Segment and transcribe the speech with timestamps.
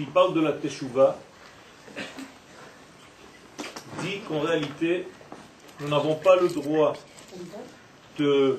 [0.00, 1.16] lorsqu'il parle de la Teshuvah,
[4.02, 5.06] dit qu'en réalité,
[5.80, 6.94] nous n'avons pas le droit
[8.18, 8.58] de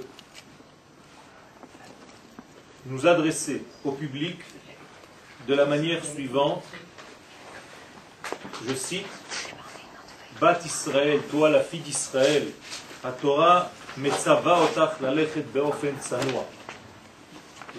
[2.85, 4.39] nous adresser au public
[5.47, 6.63] de la manière suivante.
[8.67, 9.05] Je cite
[10.39, 12.47] Bat Israël, toi la fille d'Israël,
[13.03, 15.95] la Torah metzava otach lalechet beofen.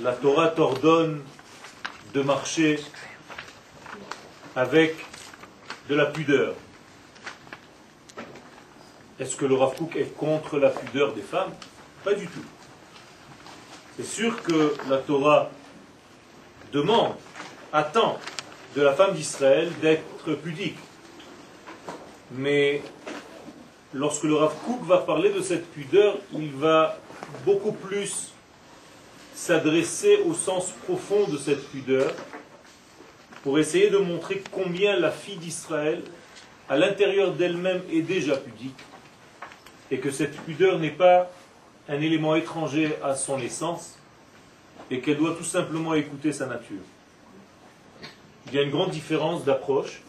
[0.01, 1.23] La Torah t'ordonne
[2.15, 2.79] de marcher
[4.55, 4.97] avec
[5.89, 6.55] de la pudeur.
[9.19, 11.53] Est-ce que le Rav Kook est contre la pudeur des femmes?
[12.05, 12.45] Pas du tout.
[13.97, 15.51] C'est sûr que la Torah
[16.73, 17.15] demande,
[17.73, 18.19] attend
[18.75, 20.79] de la femme d'Israël d'être pudique.
[22.33, 22.83] Mais
[23.93, 26.97] lorsque le Rav Kook va parler de cette pudeur, il va
[27.45, 28.33] beaucoup plus
[29.35, 32.13] s'adresser au sens profond de cette pudeur
[33.43, 36.03] pour essayer de montrer combien la fille d'Israël,
[36.69, 38.79] à l'intérieur d'elle-même, est déjà pudique
[39.91, 41.31] et que cette pudeur n'est pas
[41.89, 43.99] un élément étranger à son essence
[44.91, 46.81] et qu'elle doit tout simplement écouter sa nature.
[48.47, 50.03] Il y a une grande différence d'approche.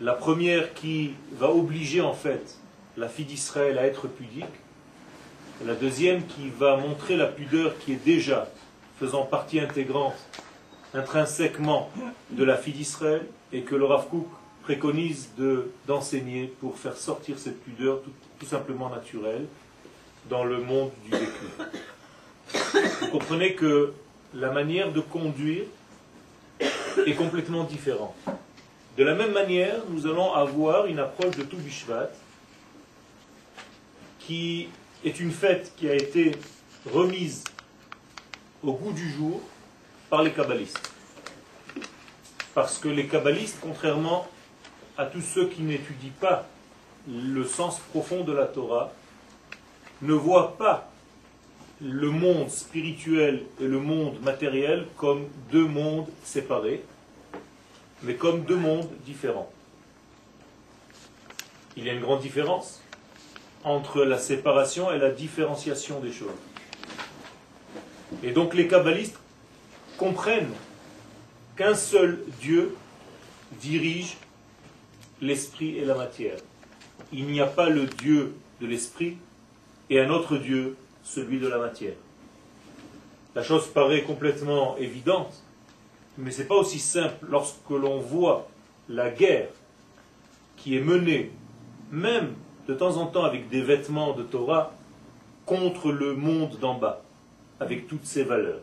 [0.00, 2.56] La première qui va obliger en fait
[2.96, 4.44] la fille d'Israël à être pudique,
[5.64, 8.48] la deuxième qui va montrer la pudeur qui est déjà
[8.98, 10.16] faisant partie intégrante
[10.94, 11.90] intrinsèquement
[12.30, 14.26] de la fille d'Israël et que le Rav Kook
[14.62, 19.46] préconise de, d'enseigner pour faire sortir cette pudeur tout, tout simplement naturelle
[20.28, 22.80] dans le monde du vécu.
[23.00, 23.92] Vous comprenez que
[24.34, 25.64] la manière de conduire
[26.60, 28.14] est complètement différente.
[28.96, 32.10] De la même manière, nous allons avoir une approche de tout Bishvat
[34.18, 34.68] qui
[35.04, 36.32] est une fête qui a été
[36.92, 37.44] remise
[38.62, 39.40] au goût du jour
[40.10, 40.89] par les kabbalistes.
[42.54, 44.26] Parce que les kabbalistes, contrairement
[44.98, 46.46] à tous ceux qui n'étudient pas
[47.08, 48.92] le sens profond de la Torah,
[50.02, 50.90] ne voient pas
[51.80, 56.82] le monde spirituel et le monde matériel comme deux mondes séparés,
[58.02, 59.50] mais comme deux mondes différents.
[61.76, 62.82] Il y a une grande différence
[63.64, 66.28] entre la séparation et la différenciation des choses.
[68.22, 69.18] Et donc les kabbalistes
[69.96, 70.52] comprennent
[71.60, 72.74] qu'un seul Dieu
[73.60, 74.16] dirige
[75.20, 76.38] l'esprit et la matière.
[77.12, 79.18] Il n'y a pas le Dieu de l'esprit
[79.90, 81.96] et un autre Dieu, celui de la matière.
[83.34, 85.34] La chose paraît complètement évidente,
[86.16, 88.48] mais ce n'est pas aussi simple lorsque l'on voit
[88.88, 89.50] la guerre
[90.56, 91.30] qui est menée,
[91.90, 92.32] même
[92.68, 94.72] de temps en temps avec des vêtements de Torah,
[95.44, 97.02] contre le monde d'en bas,
[97.60, 98.62] avec toutes ses valeurs.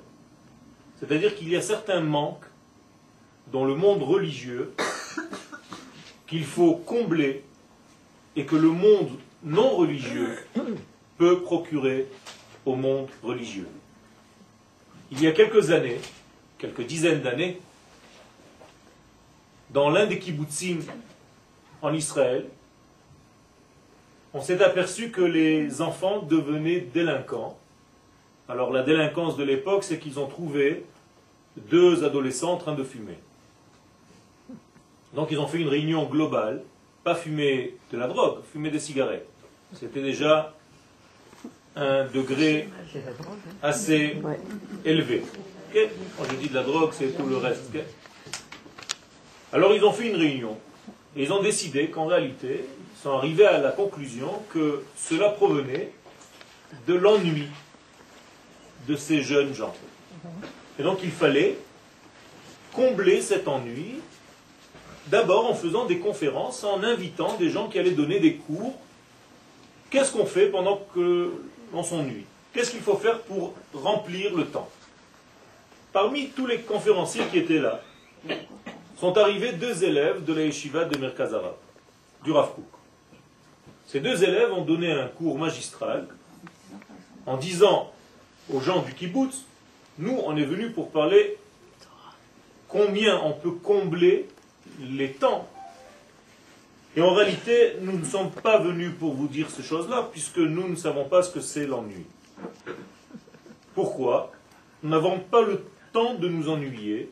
[0.99, 2.47] C'est-à-dire qu'il y a certains manques
[3.51, 4.73] dans le monde religieux
[6.27, 7.43] qu'il faut combler
[8.35, 9.09] et que le monde
[9.43, 10.37] non religieux
[11.17, 12.07] peut procurer
[12.65, 13.67] au monde religieux.
[15.11, 15.99] Il y a quelques années,
[16.57, 17.59] quelques dizaines d'années,
[19.69, 20.79] dans l'un des kibbutzim
[21.81, 22.45] en Israël,
[24.33, 27.57] on s'est aperçu que les enfants devenaient délinquants.
[28.49, 30.85] Alors la délinquance de l'époque, c'est qu'ils ont trouvé
[31.55, 33.17] deux adolescents en train de fumer.
[35.17, 36.61] Donc ils ont fait une réunion globale,
[37.03, 39.27] pas fumer de la drogue, fumer des cigarettes.
[39.73, 40.53] C'était déjà
[41.75, 42.69] un degré
[43.63, 44.15] assez
[44.85, 45.23] élevé.
[45.73, 47.63] Quand je dis de la drogue, c'est tout le reste.
[49.51, 50.55] Alors ils ont fait une réunion
[51.15, 55.93] et ils ont décidé qu'en réalité, ils sont arrivés à la conclusion que cela provenait
[56.85, 57.47] de l'ennui
[58.87, 59.73] de ces jeunes gens.
[60.77, 61.57] Et donc il fallait
[62.71, 63.95] combler cet ennui,
[65.07, 68.73] d'abord en faisant des conférences, en invitant des gens qui allaient donner des cours.
[69.89, 71.31] Qu'est-ce qu'on fait pendant que
[71.73, 74.69] l'on s'ennuie Qu'est-ce qu'il faut faire pour remplir le temps?
[75.93, 77.81] Parmi tous les conférenciers qui étaient là,
[78.99, 81.55] sont arrivés deux élèves de la yeshiva de Merkazara,
[82.23, 82.65] du Rav Kook.
[83.85, 86.07] Ces deux élèves ont donné un cours magistral
[87.25, 87.91] en disant
[88.51, 89.45] aux gens du kibbutz,
[89.99, 91.37] nous, on est venus pour parler
[92.67, 94.27] combien on peut combler
[94.79, 95.47] les temps.
[96.95, 100.67] Et en réalité, nous ne sommes pas venus pour vous dire ces choses-là, puisque nous
[100.67, 102.05] ne savons pas ce que c'est l'ennui.
[103.75, 104.31] Pourquoi
[104.81, 105.63] Nous n'avons pas le
[105.93, 107.11] temps de nous ennuyer.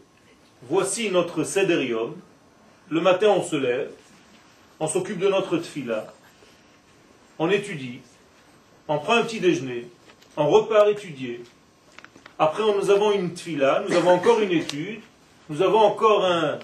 [0.63, 2.15] Voici notre cédérium.
[2.89, 3.91] Le matin, on se lève,
[4.79, 6.06] on s'occupe de notre tfila,
[7.39, 8.00] on étudie,
[8.88, 9.88] on prend un petit déjeuner,
[10.38, 11.41] on repart étudier,
[12.38, 15.00] Après, nous avons une tfila, nous avons encore une étude,
[15.50, 16.59] nous avons encore un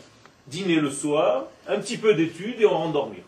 [0.48, 3.24] dîner le soir, un petit peu d'études et on rentre dormir.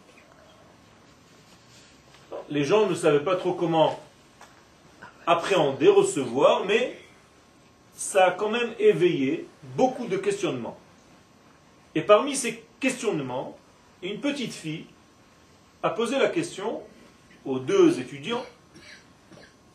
[2.49, 3.99] Les gens ne savaient pas trop comment
[5.25, 6.97] appréhender, recevoir, mais
[7.95, 10.77] ça a quand même éveillé beaucoup de questionnements.
[11.95, 13.57] Et parmi ces questionnements,
[14.01, 14.85] une petite fille
[15.81, 16.81] a posé la question
[17.45, 18.43] aux deux étudiants,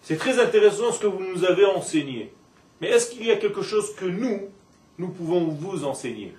[0.03, 2.33] c'est très intéressant ce que vous nous avez enseigné,
[2.81, 4.49] mais est-ce qu'il y a quelque chose que nous,
[4.99, 6.35] nous pouvons vous enseigner?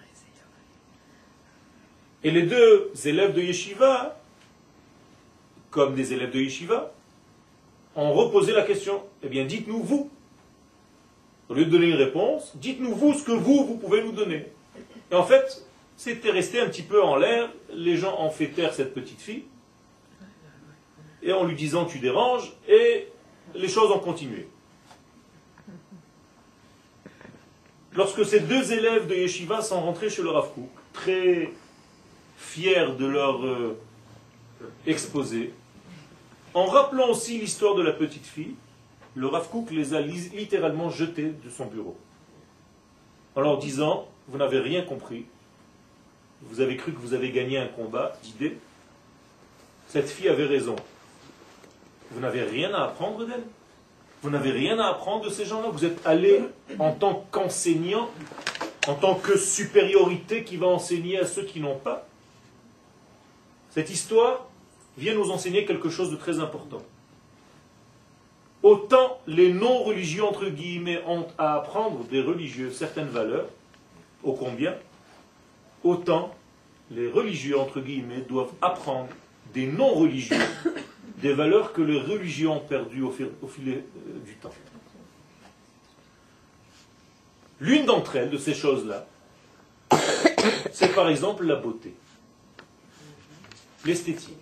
[2.24, 4.20] Et les deux élèves de Yeshiva,
[5.70, 6.92] comme des élèves de Yeshiva,
[7.96, 10.10] ont reposé la question, eh bien dites-nous vous,
[11.48, 14.48] au lieu de donner une réponse, dites-nous vous ce que vous, vous pouvez nous donner.
[15.12, 18.74] Et en fait, c'était resté un petit peu en l'air, les gens ont fait taire
[18.74, 19.44] cette petite fille,
[21.24, 23.08] et en lui disant tu déranges, et
[23.56, 24.48] les choses ont continué.
[27.94, 30.50] Lorsque ces deux élèves de Yeshiva sont rentrés chez le Rav
[30.94, 31.50] très
[32.40, 33.78] fiers de leur euh,
[34.88, 35.54] exposé,
[36.54, 38.56] en rappelant aussi l'histoire de la petite fille,
[39.16, 41.98] le Rav les a littéralement jetés de son bureau.
[43.36, 45.26] En leur disant, vous n'avez rien compris,
[46.44, 48.58] vous avez cru que vous avez gagné un combat d'idées,
[49.88, 50.76] cette fille avait raison.
[52.12, 53.44] Vous n'avez rien à apprendre d'elle.
[54.22, 55.70] Vous n'avez rien à apprendre de ces gens-là.
[55.70, 56.42] Vous êtes allé
[56.78, 58.10] en tant qu'enseignant,
[58.88, 62.09] en tant que supériorité qui va enseigner à ceux qui n'ont pas.
[63.70, 64.48] Cette histoire
[64.98, 66.82] vient nous enseigner quelque chose de très important.
[68.62, 73.48] Autant les non-religieux, entre guillemets, ont à apprendre des religieux certaines valeurs,
[74.24, 74.76] ô combien,
[75.84, 76.36] autant
[76.92, 79.10] les religieux, entre guillemets, doivent apprendre
[79.54, 80.38] des non-religieux
[81.22, 83.28] des valeurs que les religions ont perdues au fil,
[83.68, 83.82] euh,
[84.26, 84.54] du temps.
[87.62, 89.06] L'une d'entre elles, de ces choses-là,
[90.72, 91.94] c'est par exemple la beauté,
[93.86, 94.36] l'esthétique.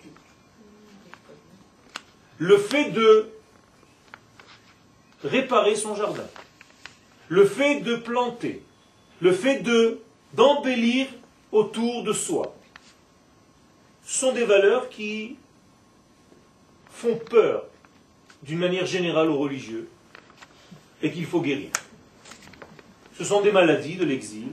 [2.40, 3.30] Le fait de
[5.24, 6.28] réparer son jardin,
[7.30, 8.62] le fait de planter,
[9.22, 10.00] le fait de
[10.34, 11.08] d'embellir
[11.52, 12.56] autour de soi,
[14.04, 15.38] sont des valeurs qui
[16.92, 17.66] font peur
[18.44, 19.90] d'une manière générale aux religieux
[21.02, 21.72] et qu'il faut guérir.
[23.18, 24.48] Ce sont des maladies de l'exil,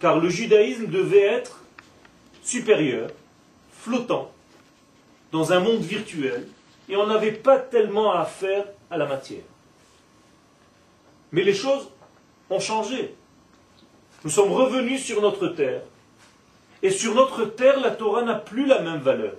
[0.00, 1.64] car le judaïsme devait être
[2.42, 3.10] supérieur,
[3.88, 4.30] flottant,
[5.32, 6.46] dans un monde virtuel,
[6.88, 9.42] et on n'avait pas tellement à faire à la matière.
[11.32, 11.88] Mais les choses
[12.50, 13.14] ont changé.
[14.24, 15.82] Nous sommes revenus sur notre terre,
[16.82, 19.34] et sur notre terre, la Torah n'a plus la même valeur.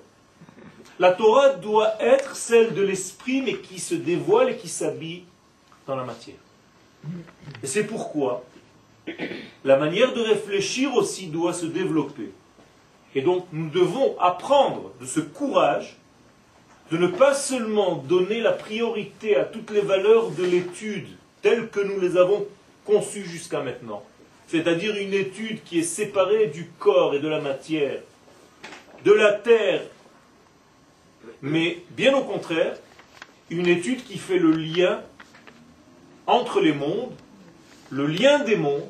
[0.98, 5.24] La Torah doit être celle de l'esprit, mais qui se dévoile et qui s'habille
[5.88, 6.36] dans la matière.
[7.64, 8.44] Et c'est pourquoi
[9.64, 12.32] la manière de réfléchir aussi doit se développer.
[13.16, 15.98] Et donc nous devons apprendre de ce courage
[16.92, 21.08] de ne pas seulement donner la priorité à toutes les valeurs de l'étude
[21.42, 22.46] telles que nous les avons
[22.86, 24.04] conçues jusqu'à maintenant,
[24.48, 28.02] c'est-à-dire une étude qui est séparée du corps et de la matière,
[29.06, 29.82] de la terre
[31.42, 32.78] mais bien au contraire,
[33.50, 35.02] une étude qui fait le lien
[36.28, 37.14] entre les mondes,
[37.90, 38.84] le lien des mondes,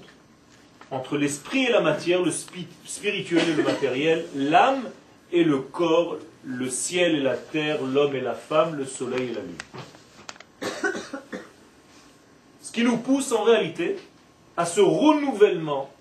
[0.91, 4.89] entre l'esprit et la matière, le spirituel et le matériel, l'âme
[5.31, 9.34] et le corps, le ciel et la terre, l'homme et la femme, le soleil et
[9.34, 9.58] la lune.
[12.62, 13.98] Ce qui nous pousse en réalité
[14.58, 15.91] à ce renouvellement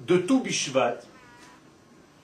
[0.00, 0.98] de tout Bishvat,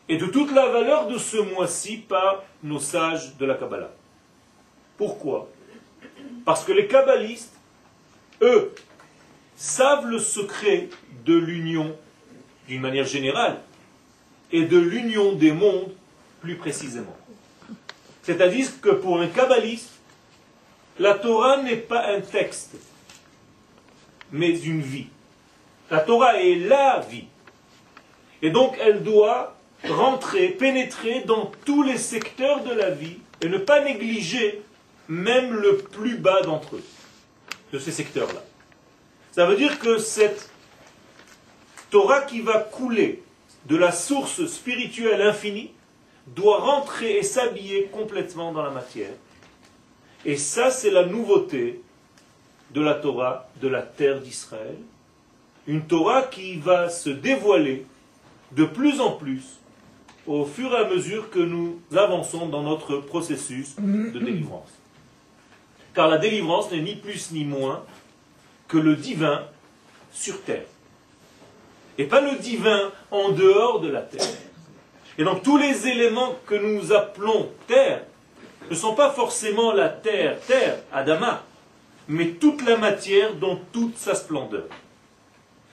[0.08, 3.90] et de toute la valeur de ce mois-ci par nos sages de la Kabbalah.
[4.96, 5.48] Pourquoi?
[6.44, 7.54] Parce que les kabbalistes,
[8.42, 8.74] eux,
[9.56, 10.88] savent le secret
[11.24, 11.96] de l'union
[12.68, 13.60] d'une manière générale
[14.52, 15.92] et de l'union des mondes
[16.40, 17.16] plus précisément.
[18.22, 19.90] C'est-à-dire que pour un kabbaliste,
[20.98, 22.76] la Torah n'est pas un texte,
[24.32, 25.08] mais une vie.
[25.90, 27.26] La Torah est la vie.
[28.42, 29.56] Et donc elle doit
[29.88, 34.62] rentrer, pénétrer dans tous les secteurs de la vie et ne pas négliger
[35.08, 36.84] même le plus bas d'entre eux,
[37.72, 38.42] de ces secteurs-là.
[39.32, 40.50] Ça veut dire que cette
[41.94, 43.22] Torah qui va couler
[43.66, 45.70] de la source spirituelle infinie
[46.26, 49.12] doit rentrer et s'habiller complètement dans la matière.
[50.24, 51.80] Et ça, c'est la nouveauté
[52.72, 54.74] de la Torah de la terre d'Israël.
[55.68, 57.86] Une Torah qui va se dévoiler
[58.50, 59.60] de plus en plus
[60.26, 64.72] au fur et à mesure que nous avançons dans notre processus de délivrance.
[65.94, 67.84] Car la délivrance n'est ni plus ni moins
[68.66, 69.44] que le divin
[70.12, 70.64] sur terre.
[71.98, 74.26] Et pas le divin en dehors de la terre.
[75.18, 78.02] Et donc tous les éléments que nous appelons terre
[78.70, 81.44] ne sont pas forcément la terre, terre, Adama,
[82.08, 84.64] mais toute la matière dans toute sa splendeur.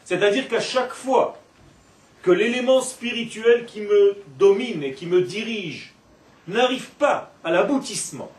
[0.03, 1.37] C'est-à-dire qu'à chaque fois
[2.21, 5.93] que l'élément spirituel qui me domine et qui me dirige
[6.47, 8.31] n'arrive pas à l'aboutissement,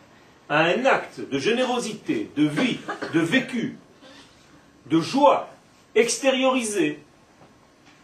[0.49, 2.79] à un acte de générosité, de vie,
[3.13, 3.77] de vécu,
[4.87, 5.49] de joie
[5.95, 7.01] extériorisée,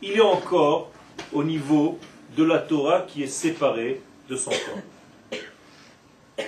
[0.03, 0.91] il est encore
[1.33, 1.99] au niveau
[2.37, 5.41] de la Torah qui est séparée de son corps.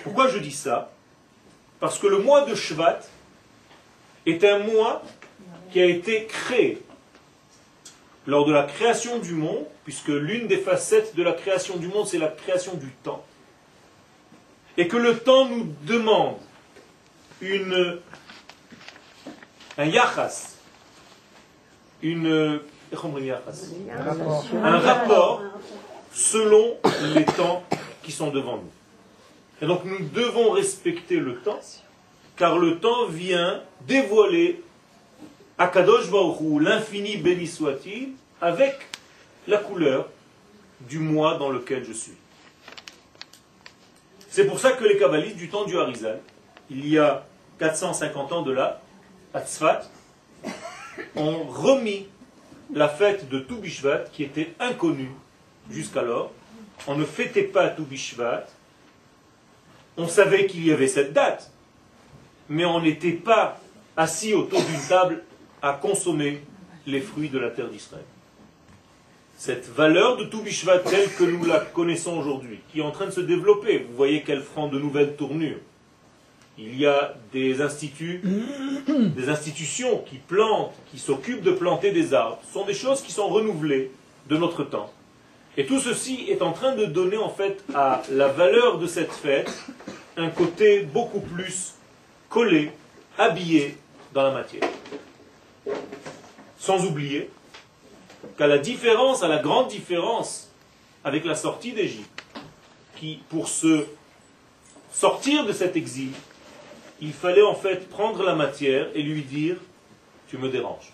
[0.04, 0.92] Pourquoi je dis ça?
[1.80, 3.00] Parce que le mois de Shvat
[4.26, 5.02] est un mois
[5.72, 6.82] qui a été créé
[8.26, 12.06] lors de la création du monde, puisque l'une des facettes de la création du monde,
[12.06, 13.24] c'est la création du temps,
[14.76, 16.36] et que le temps nous demande
[19.78, 20.56] un yachas,
[22.02, 22.60] une,
[22.92, 25.42] un rapport
[26.12, 26.76] selon
[27.14, 27.62] les temps
[28.02, 28.70] qui sont devant nous.
[29.62, 31.60] Et donc nous devons respecter le temps,
[32.36, 34.62] car le temps vient dévoiler
[35.58, 38.78] Akadosh Baruch l'infini béni soit-il, avec
[39.46, 40.08] la couleur
[40.80, 42.16] du mois dans lequel je suis.
[44.30, 46.20] C'est pour ça que les kabbalistes du temps du Harizal,
[46.70, 47.26] il y a
[47.58, 48.80] 450 ans de là,
[49.34, 49.82] à Tzfat,
[51.16, 52.06] ont remis
[52.72, 55.10] la fête de Toubishvat qui était inconnue
[55.70, 56.32] jusqu'alors.
[56.86, 58.46] On ne fêtait pas Toubishvat.
[59.96, 61.50] On savait qu'il y avait cette date,
[62.48, 63.60] mais on n'était pas
[63.96, 65.22] assis autour d'une table
[65.62, 66.42] à consommer
[66.86, 68.04] les fruits de la terre d'Israël.
[69.36, 73.10] Cette valeur de Toubishvat telle que nous la connaissons aujourd'hui, qui est en train de
[73.10, 75.58] se développer, vous voyez qu'elle prend de nouvelles tournures.
[76.62, 78.20] Il y a des instituts,
[78.86, 82.38] des institutions qui plantent, qui s'occupent de planter des arbres.
[82.46, 83.90] Ce sont des choses qui sont renouvelées
[84.28, 84.92] de notre temps.
[85.56, 89.12] Et tout ceci est en train de donner en fait à la valeur de cette
[89.12, 89.50] fête
[90.18, 91.76] un côté beaucoup plus
[92.28, 92.72] collé,
[93.16, 93.78] habillé
[94.12, 94.68] dans la matière.
[96.58, 97.30] Sans oublier
[98.36, 100.50] qu'à la différence, à la grande différence
[101.04, 102.22] avec la sortie d'Égypte,
[102.96, 103.86] qui pour se
[104.92, 106.10] sortir de cet exil,
[107.00, 109.56] il fallait en fait prendre la matière et lui dire
[110.28, 110.92] Tu me déranges.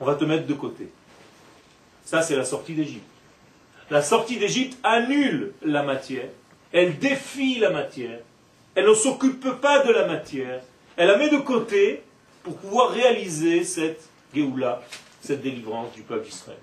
[0.00, 0.88] On va te mettre de côté.
[2.04, 3.04] Ça, c'est la sortie d'Égypte.
[3.90, 6.28] La sortie d'Égypte annule la matière,
[6.72, 8.20] elle défie la matière,
[8.74, 10.62] elle ne s'occupe pas de la matière,
[10.96, 12.02] elle la met de côté
[12.42, 14.80] pour pouvoir réaliser cette Géoula,
[15.20, 16.58] cette délivrance du peuple d'Israël.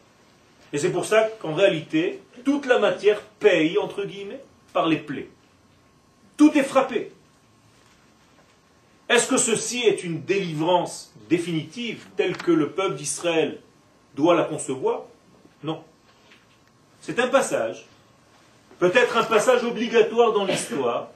[0.71, 4.41] Et c'est pour ça qu'en réalité, toute la matière paye, entre guillemets,
[4.73, 5.29] par les plaies.
[6.37, 7.11] Tout est frappé.
[9.09, 13.59] Est-ce que ceci est une délivrance définitive telle que le peuple d'Israël
[14.15, 15.03] doit la concevoir?
[15.63, 15.81] Non.
[17.01, 17.85] C'est un passage,
[18.79, 21.09] peut-être un passage obligatoire dans l'histoire,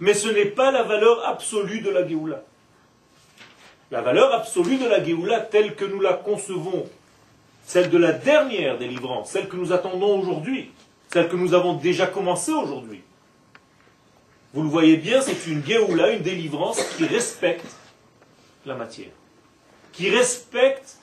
[0.00, 2.42] mais ce n'est pas la valeur absolue de la Géoula.
[3.90, 6.86] La valeur absolue de la Géoula telle que nous la concevons,
[7.64, 10.70] celle de la dernière délivrance, celle que nous attendons aujourd'hui,
[11.08, 13.02] celle que nous avons déjà commencé aujourd'hui,
[14.52, 17.66] vous le voyez bien, c'est une Géoula, une délivrance qui respecte
[18.66, 19.12] la matière,
[19.92, 20.96] qui respecte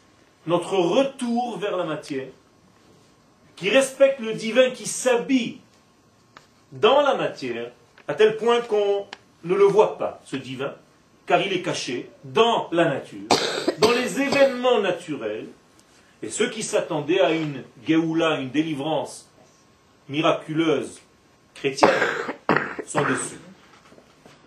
[0.46, 2.28] notre retour vers la matière,
[3.56, 5.60] qui respecte le divin qui s'habille
[6.72, 7.72] dans la matière,
[8.08, 9.06] à tel point qu'on
[9.44, 10.74] ne le voit pas, ce divin,
[11.26, 13.28] car il est caché dans la nature,
[13.80, 15.48] dans les événements naturels,
[16.22, 19.30] et ceux qui s'attendaient à une Géoula, une délivrance
[20.10, 21.00] miraculeuse
[21.54, 21.90] chrétienne,
[22.86, 23.40] sont dessus.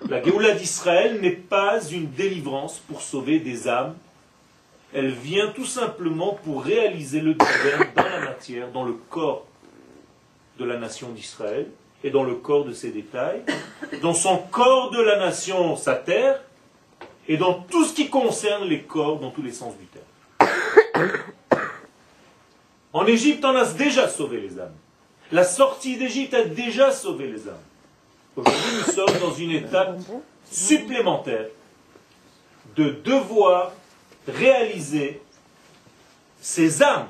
[0.08, 3.94] La Géoula d'Israël n'est pas une délivrance pour sauver des âmes.
[4.92, 9.46] Elle vient tout simplement pour réaliser le divin dans la matière, dans le corps
[10.58, 11.66] de la nation d'Israël
[12.02, 13.42] et dans le corps de ses détails,
[14.02, 16.40] dans son corps de la nation, sa terre,
[17.28, 21.08] et dans tout ce qui concerne les corps dans tous les sens du terme.
[22.92, 24.74] En Égypte, on a déjà sauvé les âmes.
[25.30, 27.54] La sortie d'Égypte a déjà sauvé les âmes.
[28.46, 29.98] Nous sommes dans une étape
[30.50, 31.46] supplémentaire
[32.76, 33.72] de devoir
[34.28, 35.20] réaliser
[36.40, 37.08] ces âmes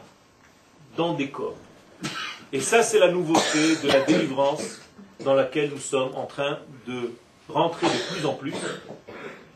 [0.96, 1.56] dans des corps.
[2.52, 4.80] Et ça, c'est la nouveauté de la délivrance
[5.24, 7.12] dans laquelle nous sommes en train de
[7.48, 8.54] rentrer de plus en plus.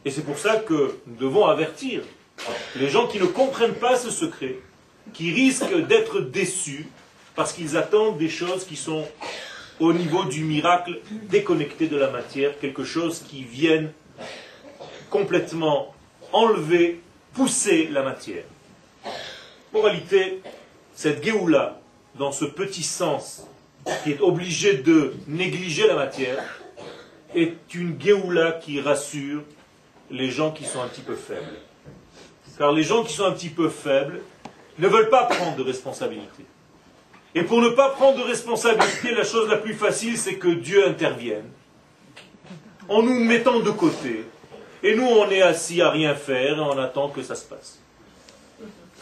[0.04, 2.02] Et c'est pour ça que nous devons avertir
[2.76, 4.56] les gens qui ne comprennent pas ce secret,
[5.12, 6.86] qui risquent d'être déçus
[7.34, 9.06] parce qu'ils attendent des choses qui sont
[9.80, 13.92] au niveau du miracle déconnecté de la matière, quelque chose qui vienne
[15.10, 15.94] complètement
[16.32, 17.00] enlever,
[17.32, 18.44] pousser la matière.
[19.72, 20.40] Moralité,
[20.94, 21.80] cette Géoula,
[22.16, 23.46] dans ce petit sens,
[24.02, 26.60] qui est obligé de négliger la matière,
[27.34, 29.42] est une Géoula qui rassure
[30.10, 31.58] les gens qui sont un petit peu faibles.
[32.56, 34.20] Car les gens qui sont un petit peu faibles
[34.78, 36.44] ne veulent pas prendre de responsabilité.
[37.34, 40.86] Et pour ne pas prendre de responsabilité, la chose la plus facile, c'est que Dieu
[40.86, 41.50] intervienne
[42.88, 44.24] en nous mettant de côté.
[44.82, 47.80] Et nous, on est assis à rien faire et on attend que ça se passe.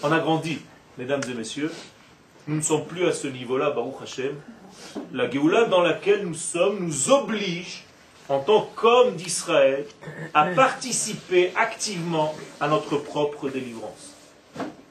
[0.03, 0.59] On a grandi,
[0.97, 1.73] mesdames et messieurs.
[2.47, 4.37] Nous ne sommes plus à ce niveau-là, Baruch Hashem.
[5.13, 7.85] La Géoula dans laquelle nous sommes nous oblige,
[8.29, 9.85] en tant qu'hommes d'Israël,
[10.33, 14.15] à participer activement à notre propre délivrance.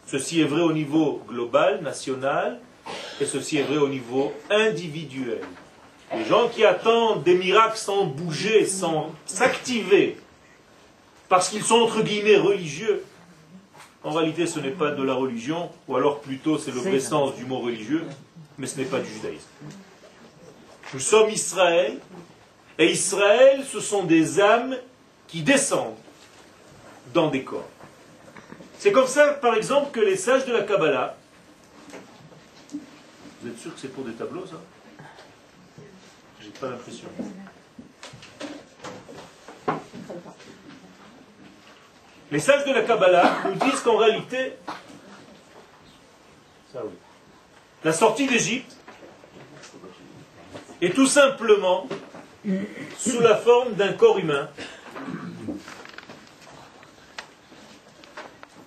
[0.05, 2.60] Ceci est vrai au niveau global, national,
[3.19, 5.41] et ceci est vrai au niveau individuel.
[6.15, 10.17] Les gens qui attendent des miracles sans bouger, sans s'activer,
[11.29, 13.05] parce qu'ils sont entre guillemets religieux,
[14.03, 17.35] en réalité ce n'est pas de la religion, ou alors plutôt c'est le vrai sens
[17.35, 18.05] du mot religieux,
[18.57, 19.47] mais ce n'est pas du judaïsme.
[20.93, 21.97] Nous sommes Israël,
[22.77, 24.75] et Israël, ce sont des âmes
[25.27, 25.95] qui descendent
[27.13, 27.69] dans des corps.
[28.79, 31.15] C'est comme ça, par exemple, que les sages de la Kabbalah,
[33.41, 34.57] vous êtes sûr que c'est pour des tableaux, ça?
[36.39, 37.07] J'ai pas l'impression.
[42.31, 44.53] Les sages de la Kabbalah nous disent qu'en réalité,
[47.83, 48.77] la sortie d'Égypte
[50.81, 51.87] est tout simplement
[52.98, 54.50] sous la forme d'un corps humain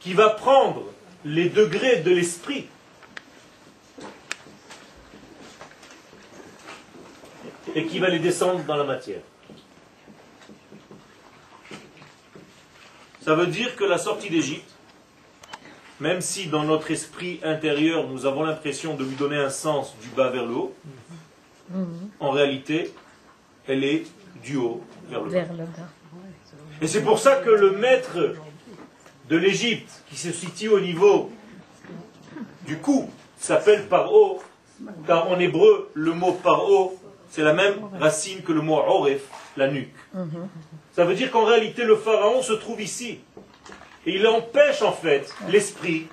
[0.00, 0.82] qui va prendre
[1.24, 2.68] les degrés de l'esprit
[7.74, 9.20] et qui va les descendre dans la matière?
[13.20, 14.70] Ça veut dire que la sortie d'Égypte,
[16.00, 20.08] même si dans notre esprit intérieur nous avons l'impression de lui donner un sens du
[20.08, 20.74] bas vers le haut,
[22.20, 22.92] en réalité,
[23.66, 24.04] elle est
[24.42, 25.38] du haut vers le bas.
[26.82, 28.34] Et c'est pour ça que le maître
[29.28, 31.30] de l'Égypte, qui se situe au niveau
[32.66, 33.08] du cou,
[33.38, 34.42] s'appelle Paro,
[35.06, 36.98] car en hébreu, le mot Paro
[37.34, 39.22] c'est la même racine que le mot oref,
[39.56, 39.96] la nuque.
[40.94, 43.18] Ça veut dire qu'en réalité, le pharaon se trouve ici.
[44.06, 46.06] Et il empêche en fait l'esprit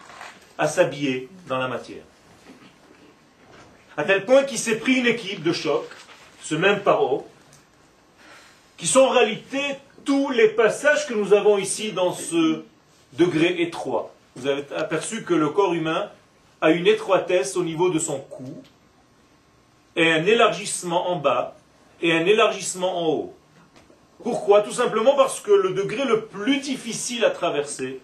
[0.57, 2.01] à s'habiller dans la matière.
[3.97, 5.88] À tel point qu'il s'est pris une équipe de choc,
[6.41, 7.27] ce même paro,
[8.77, 9.62] qui sont en réalité
[10.03, 12.63] tous les passages que nous avons ici dans ce
[13.13, 14.12] degré étroit.
[14.36, 16.10] Vous avez aperçu que le corps humain
[16.62, 18.63] a une étroitesse au niveau de son cou,
[19.95, 21.56] et un élargissement en bas
[22.01, 23.36] et un élargissement en haut.
[24.23, 24.62] Pourquoi?
[24.62, 27.99] Tout simplement parce que le degré le plus difficile à traverser,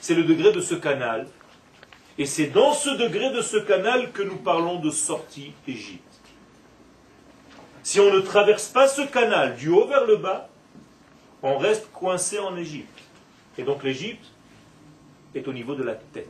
[0.00, 1.26] c'est le degré de ce canal.
[2.16, 6.02] Et c'est dans ce degré de ce canal que nous parlons de sortie d'Égypte.
[7.82, 10.48] Si on ne traverse pas ce canal du haut vers le bas,
[11.42, 12.98] on reste coincé en Égypte.
[13.56, 14.26] Et donc l'Égypte
[15.34, 16.26] est au niveau de la tête.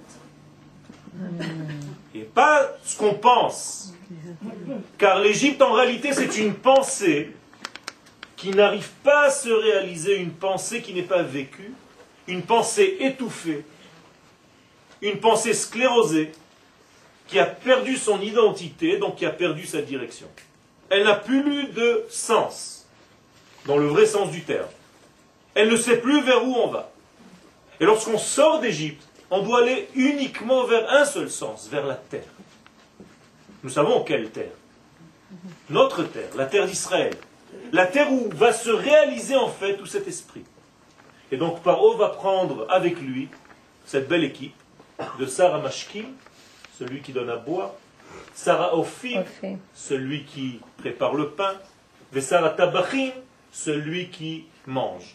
[2.14, 3.94] Et pas ce qu'on pense.
[4.96, 7.32] Car l'Égypte, en réalité, c'est une pensée
[8.36, 11.72] qui n'arrive pas à se réaliser, une pensée qui n'est pas vécue,
[12.26, 13.64] une pensée étouffée,
[15.02, 16.32] une pensée sclérosée,
[17.26, 20.28] qui a perdu son identité, donc qui a perdu sa direction.
[20.88, 22.86] Elle n'a plus de sens,
[23.66, 24.68] dans le vrai sens du terme.
[25.54, 26.90] Elle ne sait plus vers où on va.
[27.80, 32.22] Et lorsqu'on sort d'Égypte, on doit aller uniquement vers un seul sens, vers la terre.
[33.62, 34.52] Nous savons quelle terre
[35.70, 37.14] Notre terre, la terre d'Israël.
[37.72, 40.44] La terre où va se réaliser en fait tout cet esprit.
[41.30, 43.28] Et donc Paro va prendre avec lui
[43.84, 44.54] cette belle équipe
[45.18, 46.06] de Sarah Mashkim,
[46.78, 47.72] celui qui donne à boire,
[48.34, 49.24] Sarah Ophim,
[49.74, 51.54] celui qui prépare le pain,
[52.14, 53.12] et Sarah Tabachim,
[53.52, 55.14] celui qui mange.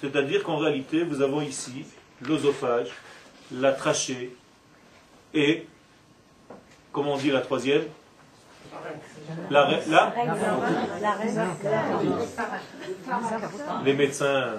[0.00, 1.84] C'est-à-dire qu'en réalité, vous avez ici
[2.22, 2.88] l'osophage,
[3.52, 4.34] la trachée
[5.34, 5.66] et,
[6.92, 7.82] comment on dit la troisième?
[9.50, 10.12] La, la,
[13.84, 14.54] Les médecins.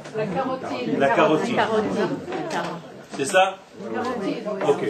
[0.97, 1.59] La carotide.
[3.15, 3.57] C'est ça?
[4.67, 4.85] Ok.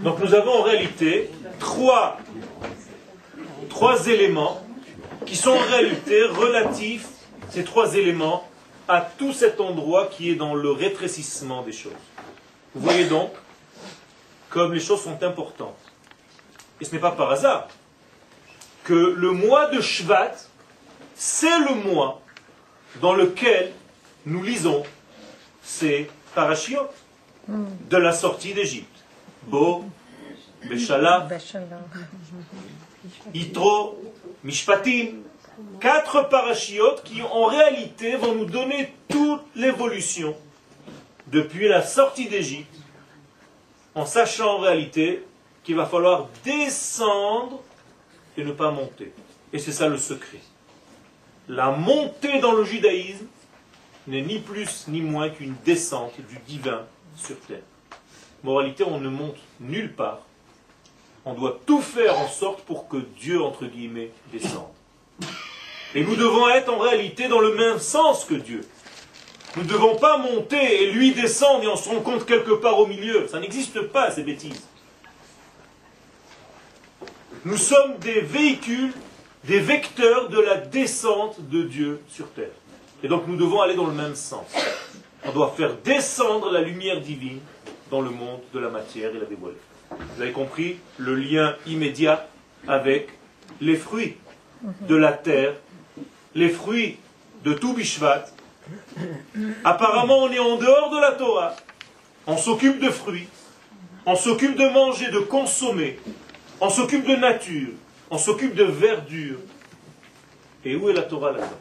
[0.00, 2.18] Donc nous avons en réalité trois,
[3.68, 4.60] trois éléments
[5.26, 7.08] qui sont en réalité relatifs,
[7.50, 8.48] ces trois éléments,
[8.88, 11.92] à tout cet endroit qui est dans le rétrécissement des choses.
[12.74, 13.30] Vous voyez donc
[14.48, 15.78] comme les choses sont importantes.
[16.82, 17.68] Et ce n'est pas par hasard
[18.82, 20.34] que le mois de Shvat,
[21.14, 22.20] c'est le mois
[23.00, 23.72] dans lequel
[24.26, 24.82] nous lisons
[25.62, 26.88] ces parashiot
[27.46, 28.88] de la sortie d'Égypte.
[29.44, 29.84] Bo,
[30.68, 31.28] Beshala,
[33.32, 34.02] Yitro,
[34.42, 35.20] Mishpatim.
[35.78, 40.34] Quatre parachiotes qui en réalité vont nous donner toute l'évolution
[41.28, 42.74] depuis la sortie d'Égypte,
[43.94, 45.24] en sachant en réalité
[45.64, 47.60] qu'il va falloir descendre
[48.36, 49.12] et ne pas monter.
[49.52, 50.40] Et c'est ça le secret.
[51.48, 53.26] La montée dans le judaïsme
[54.06, 56.82] n'est ni plus ni moins qu'une descente du divin
[57.16, 57.62] sur terre.
[58.42, 60.20] Moralité, on ne monte nulle part.
[61.24, 64.72] On doit tout faire en sorte pour que Dieu, entre guillemets, descende.
[65.94, 68.66] Et nous devons être en réalité dans le même sens que Dieu.
[69.56, 72.86] Nous ne devons pas monter et lui descendre et on se rencontre quelque part au
[72.86, 73.28] milieu.
[73.28, 74.66] Ça n'existe pas, ces bêtises.
[77.44, 78.92] Nous sommes des véhicules,
[79.44, 82.54] des vecteurs de la descente de Dieu sur terre.
[83.02, 84.46] Et donc nous devons aller dans le même sens.
[85.24, 87.40] On doit faire descendre la lumière divine
[87.90, 89.56] dans le monde de la matière et la dévoiler.
[89.90, 92.28] Vous avez compris le lien immédiat
[92.68, 93.08] avec
[93.60, 94.16] les fruits
[94.82, 95.54] de la terre,
[96.36, 96.98] les fruits
[97.44, 98.26] de tout Bishvat.
[99.64, 101.56] Apparemment, on est en dehors de la Torah.
[102.28, 103.26] On s'occupe de fruits,
[104.06, 105.98] on s'occupe de manger, de consommer,
[106.62, 107.70] on s'occupe de nature,
[108.08, 109.38] on s'occupe de verdure.
[110.64, 111.58] Et où est la Torah là-dedans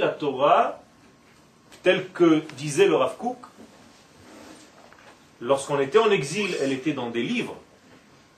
[0.00, 0.80] la Torah,
[1.82, 3.38] telle que disait le Rav Kook,
[5.40, 7.54] lorsqu'on était en exil, elle était dans des livres.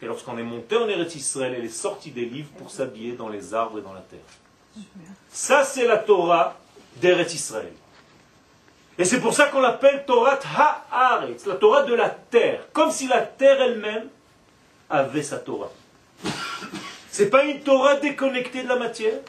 [0.03, 3.29] Et lorsqu'on est monté en Eretz Israël, elle est sortie des livres pour s'habiller dans
[3.29, 4.85] les arbres et dans la terre.
[5.31, 6.59] Ça, c'est la Torah
[6.97, 7.73] d'Eretz Israël.
[8.99, 10.39] Et c'est pour ça qu'on l'appelle Torah
[10.91, 14.09] Ha'aretz, la Torah de la terre, comme si la terre elle-même
[14.91, 15.71] avait sa Torah.
[17.11, 19.21] C'est pas une Torah déconnectée de la matière,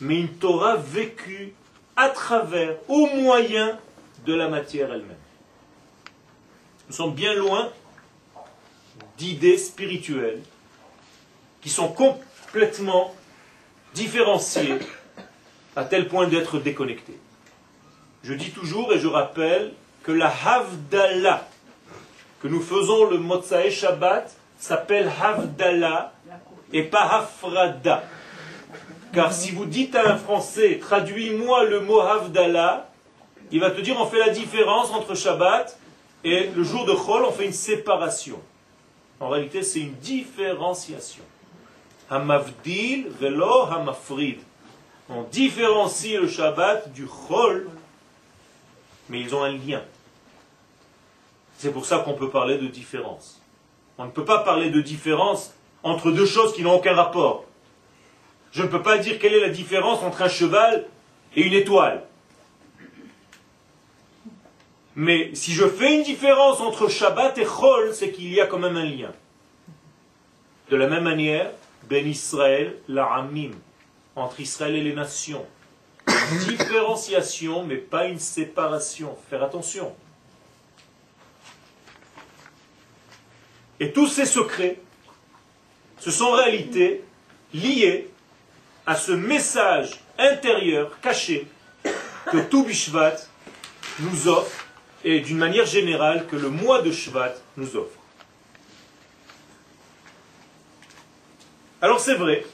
[0.00, 1.54] mais une Torah vécue
[1.96, 3.78] à travers, au moyen
[4.26, 5.16] de la matière elle-même.
[6.88, 7.70] Nous sommes bien loin
[9.16, 10.42] d'idées spirituelles
[11.62, 13.14] qui sont complètement
[13.94, 14.78] différenciées
[15.74, 17.18] à tel point d'être déconnectées.
[18.22, 21.48] Je dis toujours et je rappelle que la Havdalah
[22.40, 26.12] que nous faisons le Motsae Shabbat s'appelle Havdalah
[26.72, 28.04] et pas Hafrada.
[29.12, 32.88] Car si vous dites à un Français, traduis-moi le mot Havdalah,
[33.50, 35.78] il va te dire on fait la différence entre Shabbat
[36.24, 38.40] et le jour de Chol, on fait une séparation.
[39.20, 41.22] En réalité, c'est une différenciation.
[42.10, 44.40] Hamavdil velo hamafrid.
[45.08, 47.68] On différencie le Shabbat du Chol,
[49.08, 49.82] mais ils ont un lien.
[51.58, 53.40] C'est pour ça qu'on peut parler de différence.
[53.98, 57.44] On ne peut pas parler de différence entre deux choses qui n'ont aucun rapport.
[58.52, 60.86] Je ne peux pas dire quelle est la différence entre un cheval
[61.34, 62.04] et une étoile.
[64.94, 68.58] Mais si je fais une différence entre Shabbat et Chol, c'est qu'il y a quand
[68.58, 69.12] même un lien.
[70.70, 71.50] De la même manière,
[71.88, 73.52] Ben Israël, la Amim,
[74.16, 75.44] entre Israël et les nations.
[76.08, 79.16] Une différenciation, mais pas une séparation.
[79.28, 79.94] Faire attention.
[83.80, 84.78] Et tous ces secrets,
[85.98, 87.02] ce sont en réalité
[87.52, 88.08] liés
[88.86, 91.46] à ce message intérieur caché
[92.30, 93.16] que tout Bishvat
[94.00, 94.66] nous offre
[95.04, 97.98] et d'une manière générale que le mois de Shvat nous offre.
[101.80, 102.44] Alors c'est vrai,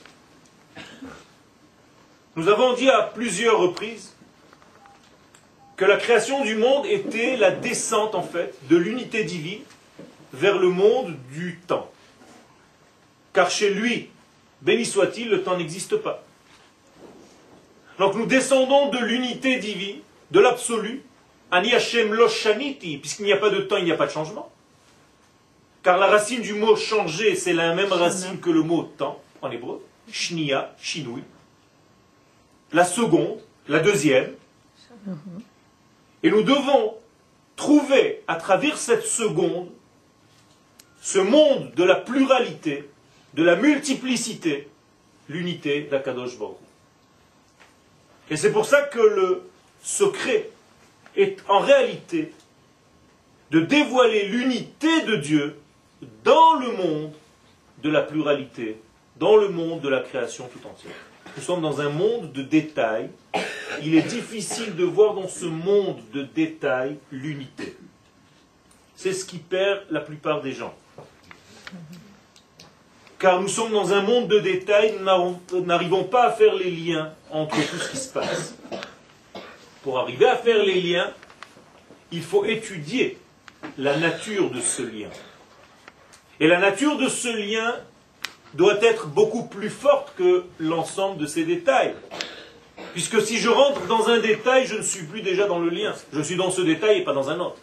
[2.37, 4.15] nous avons dit à plusieurs reprises
[5.77, 9.63] que la création du monde était la descente en fait de l'unité divine
[10.33, 11.91] vers le monde du temps.
[13.33, 14.09] Car chez lui,
[14.61, 16.25] béni soit-il, le temps n'existe pas.
[17.99, 21.03] Donc nous descendons de l'unité divine, de l'absolu,
[21.51, 24.51] Ani Hashem Loshaniti, puisqu'il n'y a pas de temps, il n'y a pas de changement.
[25.83, 29.51] Car la racine du mot changer, c'est la même racine que le mot temps en
[29.51, 29.85] hébreu.
[30.11, 31.23] Shnia, Shinui.
[32.73, 34.33] La seconde, la deuxième.
[36.23, 36.95] Et nous devons
[37.57, 39.69] trouver à travers cette seconde
[41.03, 42.89] ce monde de la pluralité
[43.35, 44.69] de la multiplicité,
[45.29, 46.57] l'unité d'Akadosh Baruch.
[48.31, 49.43] Et c'est pour ça que le
[49.83, 50.51] secret
[51.17, 52.33] est en réalité
[53.51, 55.59] de dévoiler l'unité de Dieu
[56.25, 57.13] dans le monde
[57.83, 58.81] de la pluralité,
[59.17, 60.93] dans le monde de la création tout entière.
[61.37, 63.11] Nous sommes dans un monde de détails.
[63.83, 67.77] Il est difficile de voir dans ce monde de détails l'unité.
[68.95, 70.75] C'est ce qui perd la plupart des gens
[73.23, 77.13] car nous sommes dans un monde de détails, nous n'arrivons pas à faire les liens
[77.31, 78.57] entre tout ce qui se passe.
[79.85, 81.09] Pour arriver à faire les liens,
[82.11, 83.19] il faut étudier
[83.79, 85.09] la nature de ce lien.
[86.41, 87.77] Et la nature de ce lien
[88.55, 91.95] doit être beaucoup plus forte que l'ensemble de ces détails.
[92.93, 95.95] Puisque si je rentre dans un détail, je ne suis plus déjà dans le lien.
[96.13, 97.59] Je suis dans ce détail et pas dans un autre.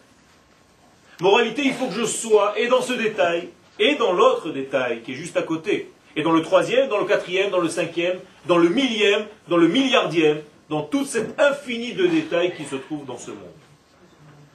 [1.20, 5.12] Moralité, il faut que je sois et dans ce détail et dans l'autre détail qui
[5.12, 5.90] est juste à côté.
[6.14, 9.68] Et dans le troisième, dans le quatrième, dans le cinquième, dans le millième, dans le
[9.68, 13.38] milliardième, dans toute cette infinie de détails qui se trouvent dans ce monde.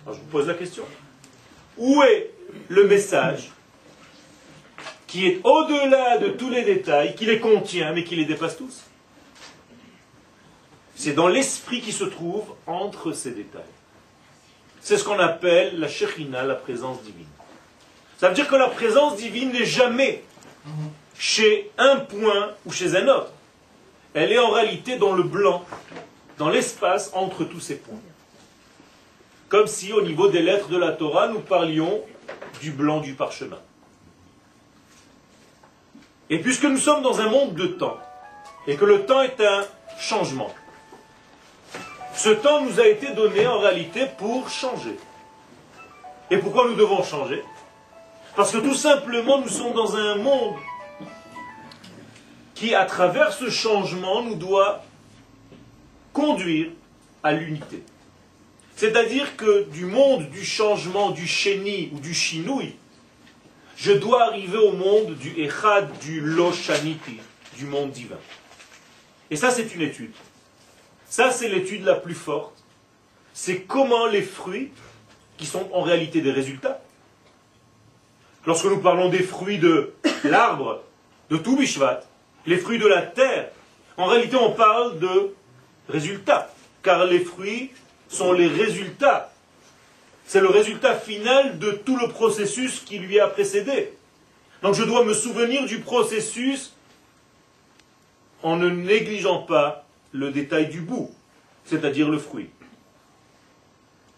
[0.08, 0.84] Je vous pose la question.
[1.78, 2.32] Où est
[2.70, 3.50] le message
[5.08, 8.84] qui est au-delà de tous les détails, qui les contient, mais qui les dépasse tous?
[10.96, 13.62] C'est dans l'esprit qui se trouve entre ces détails.
[14.80, 17.26] C'est ce qu'on appelle la Shekhina, la présence divine.
[18.18, 20.24] Ça veut dire que la présence divine n'est jamais
[21.18, 23.32] chez un point ou chez un autre.
[24.14, 25.66] Elle est en réalité dans le blanc,
[26.38, 28.00] dans l'espace entre tous ces points.
[29.50, 32.02] Comme si au niveau des lettres de la Torah, nous parlions
[32.62, 33.60] du blanc du parchemin.
[36.30, 37.98] Et puisque nous sommes dans un monde de temps,
[38.66, 39.64] et que le temps est un
[40.00, 40.54] changement,
[42.16, 44.98] ce temps nous a été donné en réalité pour changer.
[46.32, 47.44] Et pourquoi nous devons changer?
[48.36, 50.56] Parce que tout simplement nous sommes dans un monde
[52.54, 54.84] qui, à travers ce changement, nous doit
[56.12, 56.72] conduire
[57.24, 57.84] à l'unité.
[58.76, 62.76] C'est-à-dire que du monde du changement, du chéni ou du chinouille,
[63.78, 67.20] je dois arriver au monde du echad, du loshaniti,
[67.58, 68.20] du monde divin.
[69.32, 70.14] Et ça, c'est une étude.
[71.08, 72.64] Ça, c'est l'étude la plus forte.
[73.34, 74.72] C'est comment les fruits,
[75.38, 76.82] qui sont en réalité des résultats,
[78.46, 80.82] lorsque nous parlons des fruits de l'arbre,
[81.30, 82.02] de tout Bishvat,
[82.46, 83.50] les fruits de la terre,
[83.98, 85.34] en réalité, on parle de
[85.90, 86.54] résultats,
[86.84, 87.72] car les fruits
[88.08, 89.32] sont les résultats.
[90.26, 93.94] C'est le résultat final de tout le processus qui lui a précédé.
[94.62, 96.74] Donc je dois me souvenir du processus
[98.42, 101.12] en ne négligeant pas le détail du bout,
[101.66, 102.50] c'est-à-dire le fruit.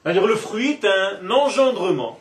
[0.04, 2.20] C'est-à-dire le fruit est un engendrement.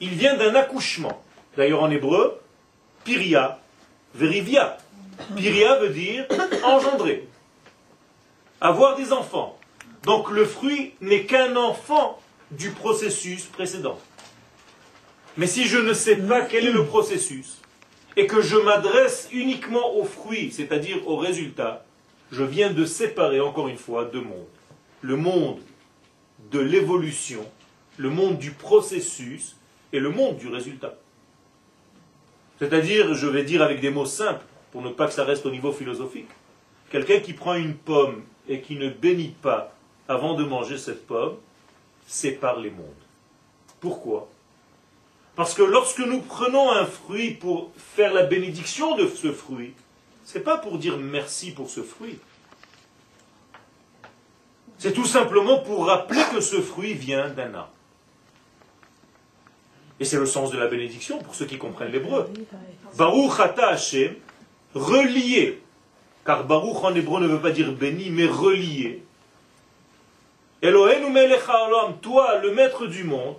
[0.00, 1.22] Il vient d'un accouchement.
[1.56, 2.40] D'ailleurs en hébreu,
[3.04, 3.58] piria,
[4.14, 4.78] verivia.
[5.36, 6.26] Piria veut dire
[6.64, 7.28] engendrer,
[8.60, 9.58] avoir des enfants.
[10.04, 12.20] Donc le fruit n'est qu'un enfant
[12.52, 13.98] du processus précédent.
[15.36, 17.58] Mais si je ne sais pas quel est le processus,
[18.16, 21.84] et que je m'adresse uniquement au fruit, c'est-à-dire au résultat,
[22.32, 24.48] je viens de séparer encore une fois deux mondes.
[25.02, 25.60] Le monde
[26.50, 27.44] de l'évolution,
[27.96, 29.54] le monde du processus
[29.92, 30.94] et le monde du résultat.
[32.58, 35.50] C'est-à-dire, je vais dire avec des mots simples, pour ne pas que ça reste au
[35.50, 36.28] niveau philosophique,
[36.90, 39.74] quelqu'un qui prend une pomme et qui ne bénit pas
[40.08, 41.36] avant de manger cette pomme,
[42.06, 42.86] sépare les mondes.
[43.80, 44.28] Pourquoi?
[45.36, 49.72] Parce que lorsque nous prenons un fruit pour faire la bénédiction de ce fruit,
[50.24, 52.18] ce n'est pas pour dire merci pour ce fruit.
[54.78, 57.72] C'est tout simplement pour rappeler que ce fruit vient d'un arbre.
[60.00, 62.30] Et c'est le sens de la bénédiction pour ceux qui comprennent l'hébreu.
[62.96, 64.14] Baruch ata Hashem,
[64.74, 65.60] relié,
[66.24, 69.02] car Baruch en hébreu ne veut pas dire béni, mais relié.
[70.62, 73.36] Elohenu melecha olam, toi, le maître du monde,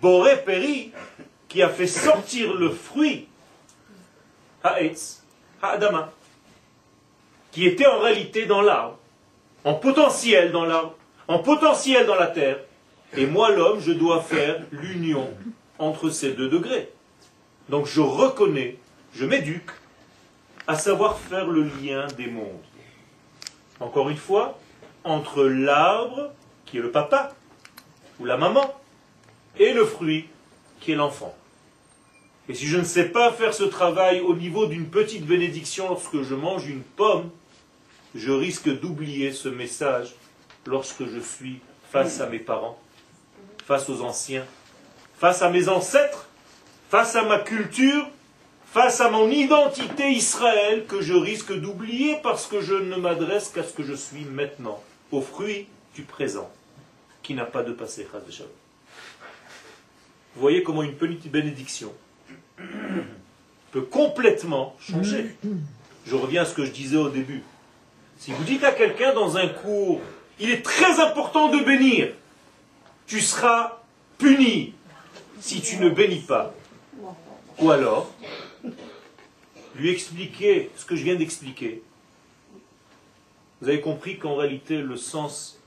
[0.00, 0.92] Boré Peri,
[1.48, 3.28] qui a fait sortir le fruit,
[4.64, 5.22] Haetz,
[5.60, 6.10] Ha'adama,
[7.50, 8.98] qui était en réalité dans l'arbre,
[9.64, 10.96] en potentiel dans l'arbre,
[11.28, 12.58] en potentiel dans la terre,
[13.14, 15.28] et moi, l'homme, je dois faire l'union
[15.78, 16.90] entre ces deux degrés.
[17.68, 18.78] Donc je reconnais,
[19.14, 19.70] je m'éduque
[20.66, 22.46] à savoir faire le lien des mondes.
[23.80, 24.58] Encore une fois,
[25.04, 26.32] entre l'arbre,
[26.64, 27.34] qui est le papa,
[28.20, 28.74] ou la maman,
[29.58, 30.28] et le fruit,
[30.80, 31.34] qui est l'enfant.
[32.48, 36.22] Et si je ne sais pas faire ce travail au niveau d'une petite bénédiction lorsque
[36.22, 37.30] je mange une pomme,
[38.14, 40.14] je risque d'oublier ce message
[40.66, 42.78] lorsque je suis face à mes parents,
[43.72, 44.44] face aux anciens,
[45.16, 46.28] face à mes ancêtres,
[46.90, 48.06] face à ma culture,
[48.66, 53.62] face à mon identité Israël que je risque d'oublier parce que je ne m'adresse qu'à
[53.62, 56.50] ce que je suis maintenant, au fruit du présent,
[57.22, 58.06] qui n'a pas de passé.
[60.34, 61.94] Vous voyez comment une petite bénédiction
[63.70, 65.34] peut complètement changer.
[66.04, 67.42] Je reviens à ce que je disais au début.
[68.18, 70.02] Si vous dites à quelqu'un dans un cours,
[70.38, 72.12] il est très important de bénir,
[73.12, 73.78] tu seras
[74.16, 74.72] puni
[75.38, 76.54] si tu ne bénis pas.
[77.58, 78.10] Ou alors,
[79.74, 81.82] lui expliquer ce que je viens d'expliquer.
[83.60, 85.60] Vous avez compris qu'en réalité, le sens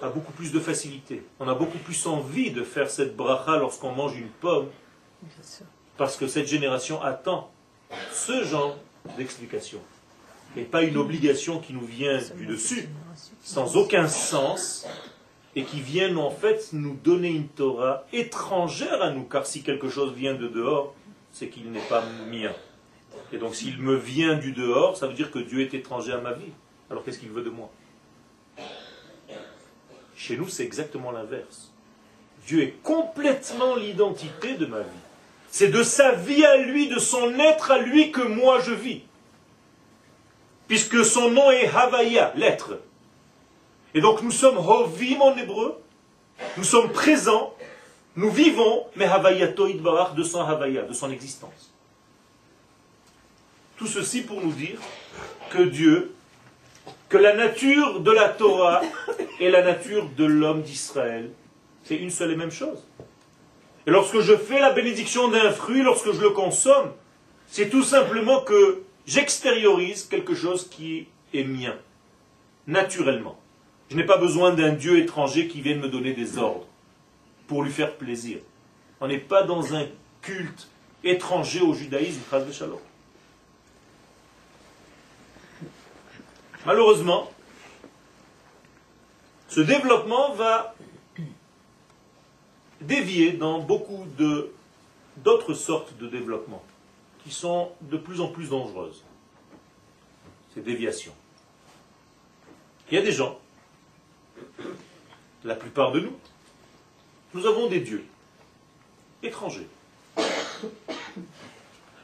[0.00, 1.22] a beaucoup plus de facilité.
[1.38, 4.70] On a beaucoup plus envie de faire cette bracha lorsqu'on mange une pomme,
[5.98, 7.50] parce que cette génération attend
[8.10, 8.78] ce genre
[9.18, 9.80] d'explication.
[10.56, 12.88] Et pas une obligation qui nous vient du dessus,
[13.42, 14.86] sans aucun sens,
[15.54, 19.88] et qui viennent en fait nous donner une Torah étrangère à nous, car si quelque
[19.88, 20.94] chose vient de dehors,
[21.32, 22.52] c'est qu'il n'est pas mien.
[23.32, 26.18] Et donc s'il me vient du dehors, ça veut dire que Dieu est étranger à
[26.18, 26.52] ma vie.
[26.90, 27.70] Alors qu'est-ce qu'il veut de moi?
[30.16, 31.72] Chez nous, c'est exactement l'inverse.
[32.46, 35.02] Dieu est complètement l'identité de ma vie.
[35.48, 39.02] C'est de sa vie à lui, de son être à lui que moi je vis.
[40.68, 42.78] Puisque son nom est Havaya, l'être.
[43.94, 45.78] Et donc nous sommes Hovim en hébreu,
[46.56, 47.54] nous sommes présents,
[48.16, 51.72] nous vivons, mais Havayato Idbarach de son Havaya, de son existence.
[53.76, 54.78] Tout ceci pour nous dire
[55.50, 56.14] que Dieu,
[57.08, 58.80] que la nature de la Torah
[59.40, 61.30] et la nature de l'homme d'Israël,
[61.84, 62.86] c'est une seule et même chose.
[63.86, 66.92] Et lorsque je fais la bénédiction d'un fruit, lorsque je le consomme,
[67.48, 71.76] c'est tout simplement que j'extériorise quelque chose qui est mien,
[72.66, 73.41] naturellement.
[73.90, 76.66] Je n'ai pas besoin d'un Dieu étranger qui vienne me donner des ordres
[77.46, 78.38] pour lui faire plaisir.
[79.00, 79.86] On n'est pas dans un
[80.22, 80.68] culte
[81.04, 82.20] étranger au judaïsme,
[86.64, 87.30] Malheureusement,
[89.48, 90.74] ce développement va
[92.80, 94.06] dévier dans beaucoup
[95.16, 96.62] d'autres sortes de développement
[97.24, 99.04] qui sont de plus en plus dangereuses.
[100.54, 101.14] Ces déviations.
[102.90, 103.38] Il y a des gens
[105.44, 106.16] la plupart de nous,
[107.34, 108.04] nous avons des dieux
[109.22, 109.68] étrangers.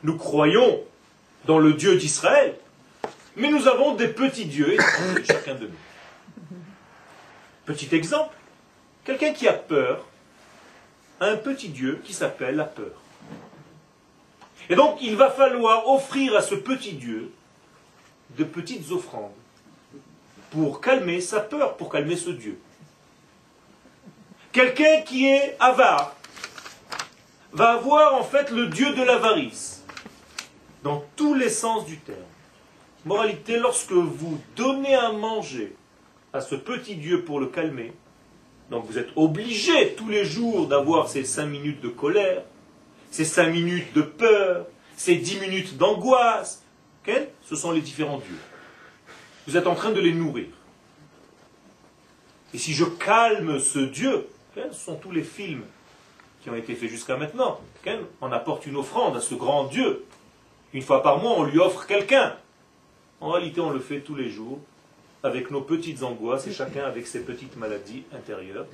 [0.03, 0.83] Nous croyons
[1.45, 2.57] dans le Dieu d'Israël,
[3.37, 6.59] mais nous avons des petits dieux étrangers, chacun de nous.
[7.67, 8.35] Petit exemple,
[9.05, 10.07] quelqu'un qui a peur
[11.21, 13.03] a un petit dieu qui s'appelle la peur.
[14.71, 17.33] Et donc il va falloir offrir à ce petit dieu
[18.37, 19.33] de petites offrandes
[20.51, 22.59] pour calmer sa peur, pour calmer ce Dieu.
[24.53, 26.15] Quelqu'un qui est avare
[27.53, 29.85] va avoir en fait le Dieu de l'avarice,
[30.83, 32.19] dans tous les sens du terme.
[33.05, 35.75] Moralité, lorsque vous donnez à manger
[36.33, 37.93] à ce petit Dieu pour le calmer,
[38.71, 42.43] donc vous êtes obligé tous les jours d'avoir ces cinq minutes de colère,
[43.11, 46.63] ces cinq minutes de peur, ces dix minutes d'angoisse.
[47.43, 48.39] Ce sont les différents dieux
[49.49, 50.49] vous êtes en train de les nourrir.
[52.53, 55.63] Et si je calme ce Dieu, ce sont tous les films
[56.43, 57.59] qui ont été faits jusqu'à maintenant.
[58.21, 60.05] On apporte une offrande à ce grand Dieu.
[60.75, 62.37] Une fois par mois, on lui offre quelqu'un.
[63.23, 64.61] En réalité, on le fait tous les jours,
[65.23, 68.67] avec nos petites angoisses et chacun avec ses petites maladies intérieures,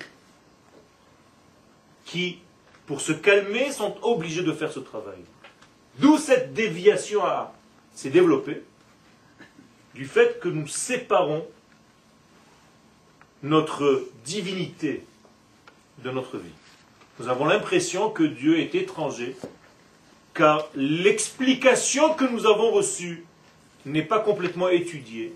[2.05, 2.41] qui,
[2.87, 5.23] pour se calmer, sont obligés de faire ce travail.
[6.01, 7.23] D'où cette déviation
[7.95, 8.65] s'est développée
[9.95, 11.47] du fait que nous séparons
[13.43, 15.05] notre divinité
[16.03, 16.51] de notre vie.
[17.21, 19.37] Nous avons l'impression que Dieu est étranger,
[20.33, 23.25] car l'explication que nous avons reçue
[23.87, 25.35] n'est pas complètement étudiée,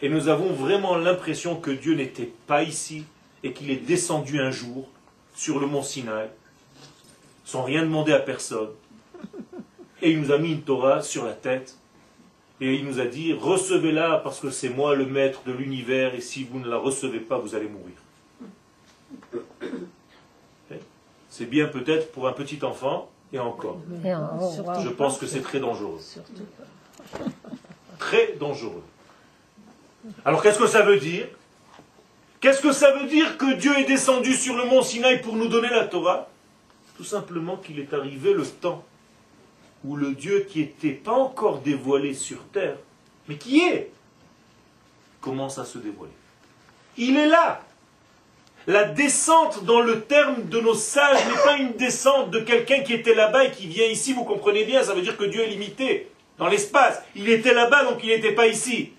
[0.00, 3.04] et nous avons vraiment l'impression que Dieu n'était pas ici,
[3.44, 4.88] et qu'il est descendu un jour
[5.34, 6.28] sur le mont Sinaï,
[7.44, 8.70] sans rien demander à personne,
[10.00, 11.76] et il nous a mis une Torah sur la tête,
[12.62, 16.20] et il nous a dit, recevez-la parce que c'est moi le maître de l'univers et
[16.20, 17.96] si vous ne la recevez pas, vous allez mourir.
[21.28, 23.80] C'est bien peut-être pour un petit enfant, et encore.
[24.04, 25.98] Je pense que c'est très dangereux.
[27.98, 28.82] Très dangereux.
[30.24, 31.26] Alors qu'est-ce que ça veut dire?
[32.40, 35.48] Qu'est-ce que ça veut dire que Dieu est descendu sur le mont Sinaï pour nous
[35.48, 36.28] donner la Torah?
[36.96, 38.84] Tout simplement qu'il est arrivé le temps
[39.84, 42.76] où le Dieu qui n'était pas encore dévoilé sur terre,
[43.28, 43.90] mais qui est,
[45.20, 46.12] commence à se dévoiler?
[46.96, 47.62] Il est là.
[48.66, 52.92] La descente dans le terme de nos sages n'est pas une descente de quelqu'un qui
[52.92, 55.48] était là-bas et qui vient ici, vous comprenez bien, ça veut dire que Dieu est
[55.48, 56.08] limité
[56.38, 57.02] dans l'espace.
[57.16, 58.92] Il était là-bas, donc il n'était pas ici.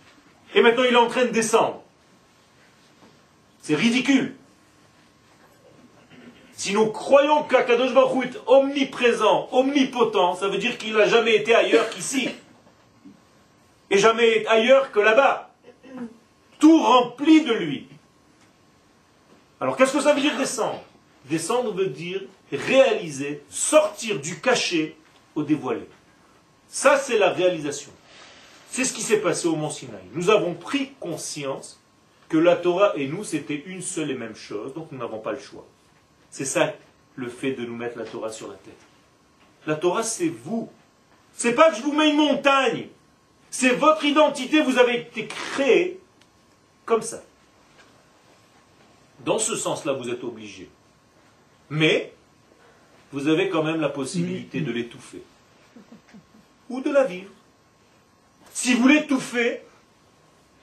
[0.54, 1.82] Et maintenant il est en train de descendre.
[3.62, 4.36] C'est ridicule.
[6.56, 11.54] Si nous croyons qu'Akadosh Baruch est omniprésent, omnipotent, ça veut dire qu'il n'a jamais été
[11.56, 12.30] ailleurs qu'ici.
[13.90, 15.50] Et jamais ailleurs que là-bas.
[16.60, 17.88] Tout rempli de lui.
[19.60, 20.82] Alors qu'est-ce que ça veut dire descendre?
[21.26, 24.96] Descendre veut dire réaliser, sortir du cachet
[25.36, 25.88] au dévoilé.
[26.68, 27.92] Ça, c'est la réalisation.
[28.70, 30.02] C'est ce qui s'est passé au Mont Sinaï.
[30.14, 31.80] Nous avons pris conscience
[32.30, 35.32] que la Torah et nous, c'était une seule et même chose, donc nous n'avons pas
[35.32, 35.68] le choix.
[36.34, 36.74] C'est ça
[37.16, 38.80] le fait de nous mettre la Torah sur la tête.
[39.68, 40.68] La Torah, c'est vous.
[41.32, 42.88] C'est pas que je vous mets une montagne.
[43.52, 46.00] C'est votre identité, vous avez été créé
[46.86, 47.22] comme ça.
[49.20, 50.72] Dans ce sens-là, vous êtes obligé.
[51.70, 52.12] Mais,
[53.12, 55.22] vous avez quand même la possibilité de l'étouffer.
[56.68, 57.30] Ou de la vivre.
[58.52, 59.62] Si vous l'étouffez,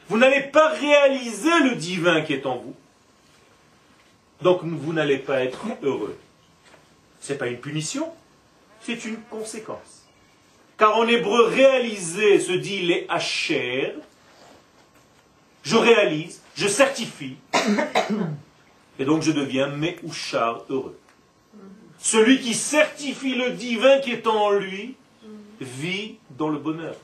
[0.08, 2.74] vous n'allez pas réaliser le divin qui est en vous.
[4.42, 6.16] Donc vous n'allez pas être heureux.
[7.20, 8.08] Ce n'est pas une punition,
[8.80, 10.06] c'est une conséquence.
[10.78, 13.94] Car en hébreu, réaliser se dit les hacher.
[15.62, 17.36] Je réalise, je certifie,
[18.98, 20.98] et donc je deviens méouchar heureux.
[21.98, 24.96] Celui qui certifie le divin qui est en lui
[25.60, 26.96] vit dans le bonheur.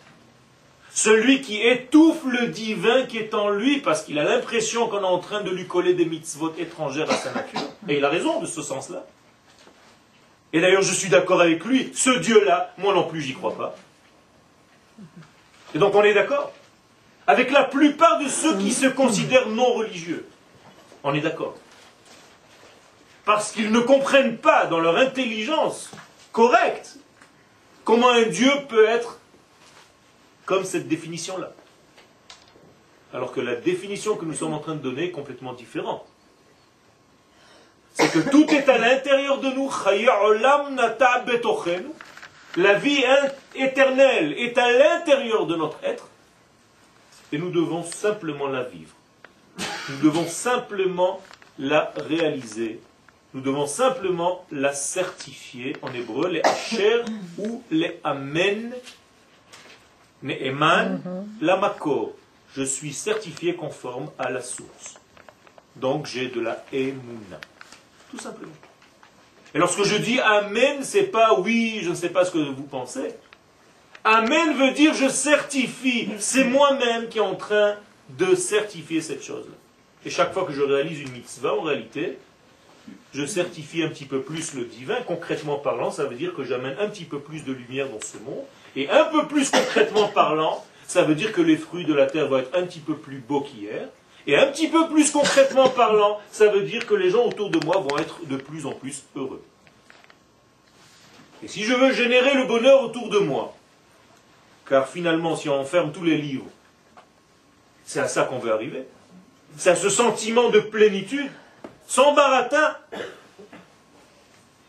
[0.96, 5.04] Celui qui étouffe le divin qui est en lui parce qu'il a l'impression qu'on est
[5.04, 7.60] en train de lui coller des mitzvot étrangères à sa nature.
[7.86, 9.04] Et il a raison de ce sens-là.
[10.54, 11.92] Et d'ailleurs, je suis d'accord avec lui.
[11.94, 13.76] Ce Dieu-là, moi non plus, j'y crois pas.
[15.74, 16.50] Et donc on est d'accord.
[17.26, 20.26] Avec la plupart de ceux qui se considèrent non religieux.
[21.04, 21.56] On est d'accord.
[23.26, 25.90] Parce qu'ils ne comprennent pas dans leur intelligence
[26.32, 26.96] correcte
[27.84, 29.18] comment un Dieu peut être
[30.46, 31.52] comme cette définition-là.
[33.12, 36.06] Alors que la définition que nous sommes en train de donner est complètement différente.
[37.94, 39.70] C'est que tout est à l'intérieur de nous.
[42.56, 43.04] La vie
[43.54, 46.08] éternelle est à l'intérieur de notre être.
[47.32, 48.94] Et nous devons simplement la vivre.
[49.88, 51.20] Nous devons simplement
[51.58, 52.80] la réaliser.
[53.34, 57.02] Nous devons simplement la certifier en hébreu, les hacher
[57.38, 58.74] ou les amen
[60.26, 61.26] Ne'eman, mhm.
[61.40, 62.12] la makor.
[62.54, 64.96] Je suis certifié conforme à la source.
[65.76, 67.40] Donc j'ai de la emuna.
[68.10, 68.52] Tout simplement.
[69.54, 72.64] Et lorsque je dis Amen, c'est pas oui, je ne sais pas ce que vous
[72.64, 73.14] pensez.
[74.04, 76.08] Amen veut dire je certifie.
[76.18, 77.76] C'est moi-même qui est en train
[78.10, 79.54] de certifier cette chose-là.
[80.04, 82.18] Et chaque fois que je réalise une mitzvah, en réalité,
[83.12, 84.96] je certifie un petit peu plus le divin.
[85.06, 88.18] Concrètement parlant, ça veut dire que j'amène un petit peu plus de lumière dans ce
[88.18, 88.44] monde.
[88.76, 92.28] Et un peu plus concrètement parlant, ça veut dire que les fruits de la terre
[92.28, 93.88] vont être un petit peu plus beaux qu'hier.
[94.26, 97.64] Et un petit peu plus concrètement parlant, ça veut dire que les gens autour de
[97.64, 99.42] moi vont être de plus en plus heureux.
[101.42, 103.54] Et si je veux générer le bonheur autour de moi,
[104.68, 106.46] car finalement, si on enferme tous les livres,
[107.84, 108.84] c'est à ça qu'on veut arriver.
[109.56, 111.30] C'est à ce sentiment de plénitude,
[111.86, 112.76] sans baratin,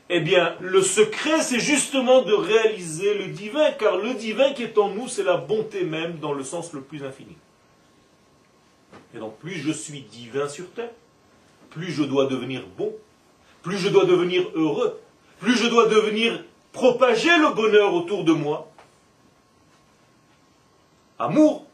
[0.10, 4.78] eh bien, le secret, c'est justement de réaliser le divin, car le divin qui est
[4.78, 7.36] en nous, c'est la bonté même dans le sens le plus infini.
[9.14, 10.92] Et donc, plus je suis divin sur terre,
[11.70, 12.94] plus je dois devenir bon,
[13.64, 15.00] plus je dois devenir heureux,
[15.40, 16.42] plus je dois devenir
[16.72, 18.72] propager le bonheur autour de moi.
[21.20, 21.66] Amour,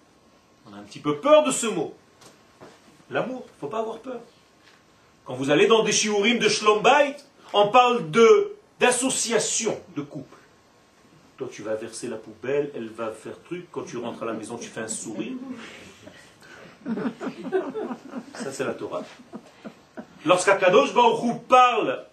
[0.67, 1.93] on a un petit peu peur de ce mot.
[3.11, 4.21] L'amour, il ne faut pas avoir peur.
[5.25, 7.17] Quand vous allez dans des shiurim de Shlombait,
[7.53, 10.37] on parle de d'association de couple.
[11.37, 13.67] Toi, tu vas verser la poubelle, elle va faire truc.
[13.71, 15.33] Quand tu rentres à la maison, tu fais un sourire.
[18.35, 19.03] Ça, c'est la Torah.
[20.25, 22.05] Lorsqu'Akadosh Baruch parle,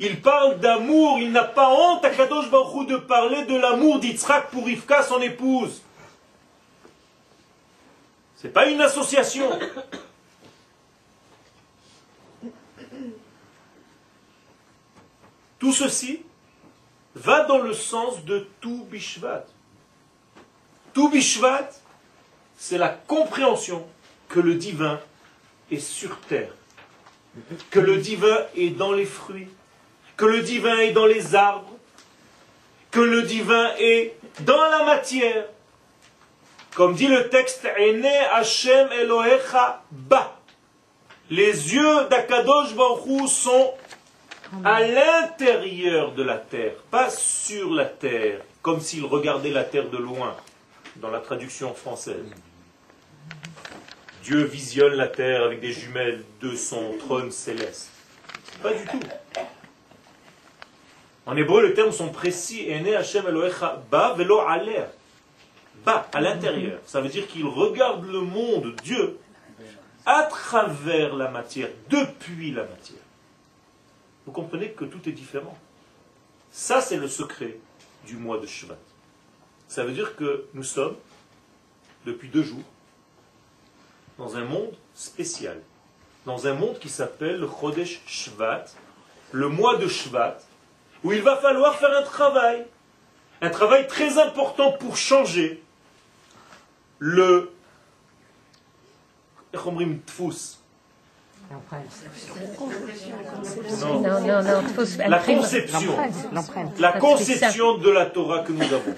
[0.00, 1.18] il parle d'amour.
[1.18, 5.82] Il n'a pas honte, Akadosh Baruch de parler de l'amour d'Yitzhak pour Rivka, son épouse.
[8.36, 9.48] Ce n'est pas une association.
[15.66, 16.20] Tout ceci
[17.16, 19.46] va dans le sens de tout Bishvat.
[20.94, 21.68] Tout Bishvat,
[22.56, 23.84] c'est la compréhension
[24.28, 25.00] que le divin
[25.72, 26.52] est sur terre,
[27.72, 29.48] que le divin est dans les fruits,
[30.16, 31.76] que le divin est dans les arbres,
[32.92, 35.46] que le divin est dans la matière.
[36.76, 37.66] Comme dit le texte,
[38.34, 40.40] Hashem Elohecha Ba.
[41.28, 43.74] Les yeux d'Akadosh Baruch sont
[44.64, 49.98] à l'intérieur de la terre, pas sur la terre, comme s'il regardait la terre de
[49.98, 50.36] loin,
[50.96, 52.24] dans la traduction française.
[54.22, 57.90] Dieu visionne la terre avec des jumelles de son trône céleste.
[58.62, 59.00] Pas du tout.
[61.26, 62.68] En hébreu, les termes sont précis.
[63.90, 64.84] ba velo aler.
[65.84, 66.80] Ba, à l'intérieur.
[66.86, 69.18] Ça veut dire qu'il regarde le monde, Dieu,
[70.04, 73.05] à travers la matière, depuis la matière
[74.26, 75.56] vous comprenez que tout est différent.
[76.50, 77.58] Ça, c'est le secret
[78.06, 78.78] du mois de Shvat.
[79.68, 80.96] Ça veut dire que nous sommes,
[82.04, 82.64] depuis deux jours,
[84.18, 85.60] dans un monde spécial,
[86.24, 88.64] dans un monde qui s'appelle le Chodesh Shvat,
[89.32, 90.38] le mois de Shvat,
[91.04, 92.66] où il va falloir faire un travail,
[93.40, 95.62] un travail très important pour changer
[96.98, 97.52] le
[103.80, 104.62] non, non, non,
[105.06, 105.96] la conception,
[106.78, 108.94] la conception de la Torah que nous avons.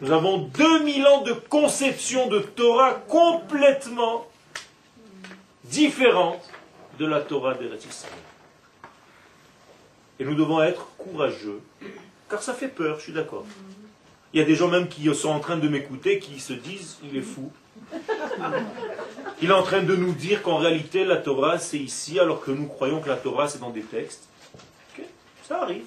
[0.00, 4.26] Nous avons 2000 ans de conception de Torah complètement
[5.64, 6.40] différente
[6.98, 8.14] de la Torah des Israël.
[10.20, 11.60] Et nous devons être courageux,
[12.28, 13.44] car ça fait peur, je suis d'accord.
[14.32, 16.98] Il y a des gens même qui sont en train de m'écouter, qui se disent,
[17.02, 17.50] il est fou.
[19.40, 22.50] Il est en train de nous dire qu'en réalité la Torah c'est ici, alors que
[22.50, 24.28] nous croyons que la Torah c'est dans des textes.
[25.44, 25.84] Ça arrive.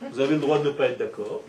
[0.00, 1.42] Vous avez le droit de ne pas être d'accord.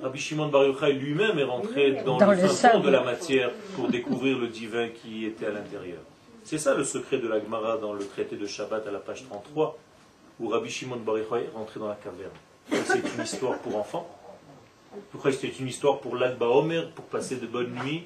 [0.00, 3.88] Rabbi Shimon Bar Yochai lui-même est rentré dans, le fin fond de la matière pour
[3.88, 5.98] découvrir le divin qui était à l'intérieur.
[6.44, 9.24] C'est ça le secret de la Gemara dans le traité de Shabbat à la page
[9.28, 9.76] 33,
[10.40, 12.30] où Rabbi Shimon Bar Yochai est rentré dans la caverne.
[12.86, 14.08] C'est une histoire pour enfants.
[15.12, 18.04] Vous croyez que c'était une histoire pour l'Alba Omer, pour passer de bonnes nuits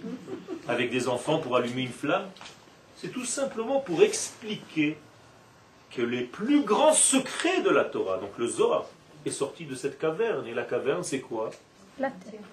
[0.68, 2.28] avec des enfants, pour allumer une flamme?
[2.96, 4.96] C'est tout simplement pour expliquer
[5.90, 8.84] que les plus grands secrets de la Torah, donc le Zohar,
[9.26, 10.46] est sorti de cette caverne.
[10.46, 11.50] Et la caverne, c'est quoi?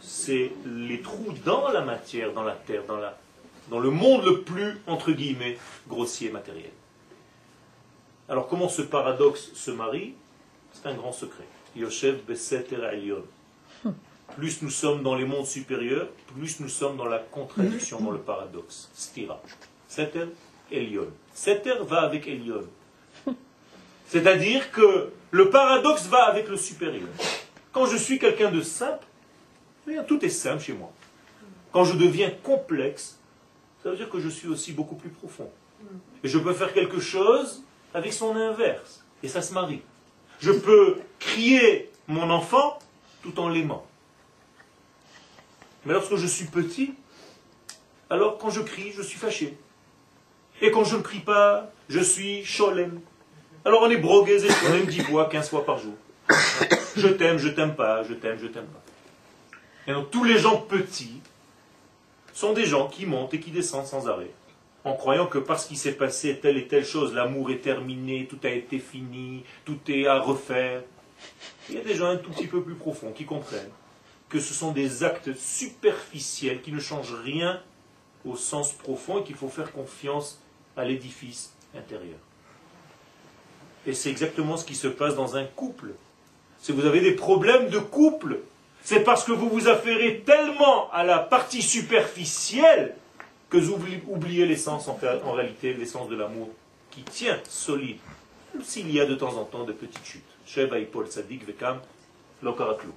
[0.02, 3.18] C'est les trous dans la matière, dans la terre, dans, la,
[3.70, 5.58] dans le monde le plus, entre guillemets,
[5.88, 6.72] grossier matériel.
[8.28, 10.16] Alors comment ce paradoxe se marie?
[10.74, 11.46] C'est un grand secret.
[11.76, 13.24] Yoshev Beseter Elion
[14.36, 18.20] plus nous sommes dans les mondes supérieurs, plus nous sommes dans la contradiction, dans le
[18.20, 18.90] paradoxe.
[18.94, 19.42] Stira.
[19.88, 20.26] Seter,
[20.72, 21.08] Elion.
[21.34, 22.64] Seter va avec Elion.
[24.06, 27.08] C'est-à-dire que le paradoxe va avec le supérieur.
[27.72, 29.06] Quand je suis quelqu'un de simple,
[30.08, 30.92] tout est simple chez moi.
[31.72, 33.20] Quand je deviens complexe,
[33.84, 35.50] ça veut dire que je suis aussi beaucoup plus profond.
[36.24, 37.64] Et je peux faire quelque chose
[37.94, 39.04] avec son inverse.
[39.24, 39.82] Et ça se marie.
[40.40, 42.78] Je peux crier mon enfant
[43.24, 43.87] tout en l'aimant.
[45.88, 46.94] Mais lorsque je suis petit,
[48.10, 49.58] alors quand je crie, je suis fâché.
[50.62, 53.00] Et quand je ne crie pas, je suis cholem.
[53.64, 55.94] Alors on est brogués et cholem dix fois, quinze fois par jour.
[56.98, 58.84] Je t'aime, je t'aime pas, je t'aime, je t'aime pas.
[59.88, 61.22] Et donc tous les gens petits
[62.34, 64.32] sont des gens qui montent et qui descendent sans arrêt,
[64.84, 68.40] en croyant que parce qu'il s'est passé telle et telle chose, l'amour est terminé, tout
[68.44, 70.84] a été fini, tout est à refaire.
[71.70, 73.72] Il y a des gens un tout petit peu plus profonds qui comprennent
[74.30, 77.62] que ce sont des actes superficiels qui ne changent rien
[78.26, 80.40] au sens profond et qu'il faut faire confiance
[80.76, 82.18] à l'édifice intérieur.
[83.86, 85.94] Et c'est exactement ce qui se passe dans un couple.
[86.60, 88.40] Si vous avez des problèmes de couple,
[88.84, 92.96] c'est parce que vous vous affairez tellement à la partie superficielle
[93.50, 96.50] que vous oubliez l'essence, en, réalité, l'essence de l'amour
[96.92, 98.00] qui tient solide,
[98.64, 100.24] s'il y a de temps en temps de petites chutes.
[100.46, 101.80] Sheva Paul Sadik Vekam
[102.42, 102.90] Lokaratlu.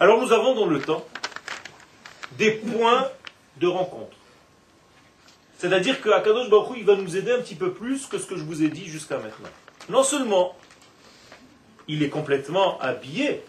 [0.00, 1.04] Alors nous avons dans le temps
[2.36, 3.08] des points
[3.58, 4.16] de rencontre.
[5.58, 8.36] C'est-à-dire que Akadosh Baruch il va nous aider un petit peu plus que ce que
[8.36, 9.48] je vous ai dit jusqu'à maintenant.
[9.88, 10.56] Non seulement
[11.86, 13.42] il est complètement habillé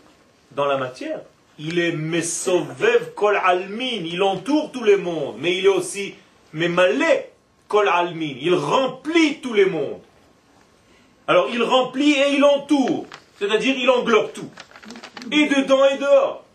[0.52, 1.22] dans la matière,
[1.58, 6.14] il est Mesovev Kol Almin, il entoure tous les mondes, mais il est aussi
[6.54, 7.32] Memalé
[7.68, 10.02] Kol Almin, il remplit tous les mondes.
[11.28, 13.08] Alors il remplit et il entoure,
[13.39, 14.50] c'est-à-dire il englobe tout
[15.32, 16.46] et dedans et dehors.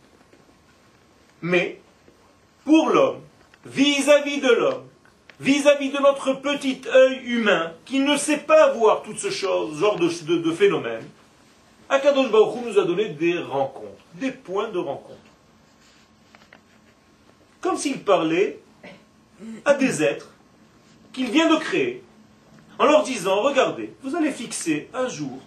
[1.43, 1.81] Mais,
[2.64, 3.21] pour l'homme,
[3.64, 4.85] vis-à-vis de l'homme,
[5.41, 10.37] vis-à-vis de notre petit œil humain, qui ne sait pas voir tout ce genre de,
[10.37, 11.07] de, phénomènes,
[11.89, 15.18] Akadosh nous a donné des rencontres, des points de rencontre.
[17.61, 18.61] Comme s'il parlait
[19.64, 20.31] à des êtres
[21.12, 22.03] qu'il vient de créer,
[22.79, 25.39] en leur disant, regardez, vous allez fixer un jour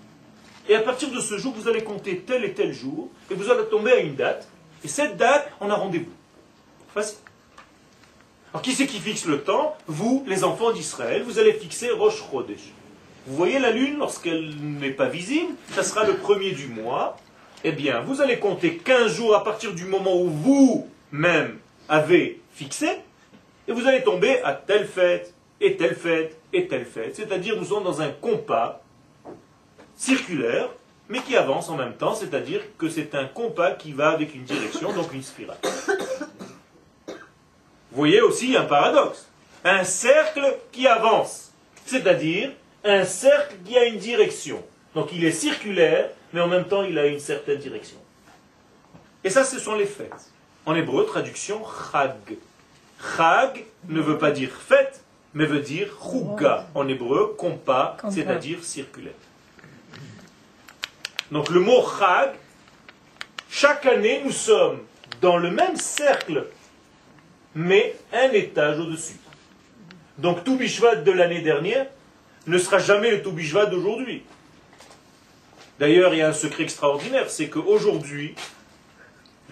[0.69, 3.51] et à partir de ce jour, vous allez compter tel et tel jour, et vous
[3.51, 4.47] allez tomber à une date.
[4.83, 6.11] Et cette date, on a rendez-vous.
[6.93, 7.17] Facile.
[8.53, 12.23] Alors qui c'est qui fixe le temps Vous, les enfants d'Israël, vous allez fixer Rosh
[12.29, 12.71] Chodesh.
[13.25, 17.17] Vous voyez la lune lorsqu'elle n'est pas visible, ça sera le premier du mois.
[17.63, 21.57] Eh bien, vous allez compter 15 jours à partir du moment où vous-même
[21.89, 22.89] avez fixé,
[23.67, 27.15] et vous allez tomber à telle fête, et telle fête, et telle fête.
[27.15, 28.82] C'est-à-dire, nous sommes dans un compas
[30.03, 30.69] circulaire,
[31.07, 34.43] mais qui avance en même temps, c'est-à-dire que c'est un compas qui va avec une
[34.43, 35.57] direction, donc une spirale.
[37.07, 39.29] Vous voyez aussi un paradoxe.
[39.63, 41.51] Un cercle qui avance,
[41.85, 42.51] c'est-à-dire
[42.83, 44.61] un cercle qui a une direction.
[44.93, 47.97] Donc il est circulaire, mais en même temps il a une certaine direction.
[49.23, 50.31] Et ça, ce sont les fêtes.
[50.65, 52.37] En hébreu, traduction chag.
[53.15, 55.01] Chag ne veut pas dire fête,
[55.33, 56.67] mais veut dire chuga.
[56.75, 59.13] En hébreu, compas, c'est-à-dire circulaire.
[61.31, 62.31] Donc le mot chag,
[63.49, 64.79] chaque année, nous sommes
[65.21, 66.47] dans le même cercle,
[67.55, 69.17] mais un étage au-dessus.
[70.17, 71.87] Donc tout Bishvat de l'année dernière
[72.45, 74.23] ne sera jamais le tout Bishvat d'aujourd'hui.
[75.79, 78.35] D'ailleurs, il y a un secret extraordinaire, c'est qu'aujourd'hui,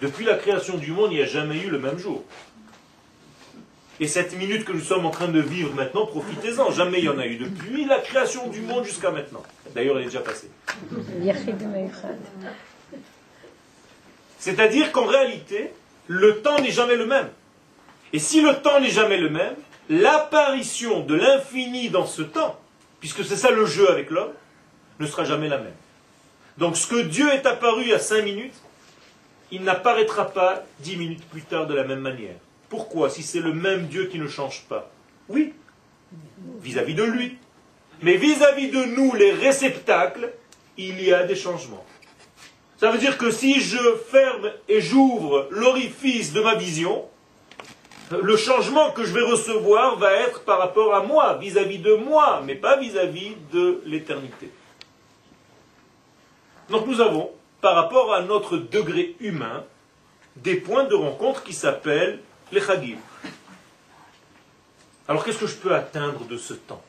[0.00, 2.24] depuis la création du monde, il n'y a jamais eu le même jour.
[4.00, 6.70] Et cette minute que nous sommes en train de vivre maintenant, profitez-en.
[6.72, 9.42] Jamais il y en a eu depuis la création du monde jusqu'à maintenant.
[9.74, 10.50] D'ailleurs, elle est déjà passée.
[14.38, 15.72] C'est-à-dire qu'en réalité,
[16.08, 17.28] le temps n'est jamais le même.
[18.12, 19.54] Et si le temps n'est jamais le même,
[19.88, 22.58] l'apparition de l'infini dans ce temps,
[23.00, 24.32] puisque c'est ça le jeu avec l'homme,
[25.00, 25.74] ne sera jamais la même.
[26.58, 28.54] Donc ce que Dieu est apparu à cinq minutes,
[29.50, 32.36] il n'apparaîtra pas dix minutes plus tard de la même manière.
[32.68, 34.90] Pourquoi Si c'est le même Dieu qui ne change pas?
[35.28, 35.52] Oui,
[36.60, 37.38] vis-à-vis de lui.
[38.02, 40.32] Mais vis-à-vis de nous, les réceptacles,
[40.76, 41.84] il y a des changements.
[42.78, 47.04] Ça veut dire que si je ferme et j'ouvre l'orifice de ma vision,
[48.10, 52.42] le changement que je vais recevoir va être par rapport à moi, vis-à-vis de moi,
[52.44, 54.50] mais pas vis-à-vis de l'éternité.
[56.70, 57.30] Donc nous avons,
[57.60, 59.64] par rapport à notre degré humain,
[60.36, 62.18] des points de rencontre qui s'appellent
[62.50, 62.98] les chagim.
[65.06, 66.82] Alors qu'est-ce que je peux atteindre de ce temps?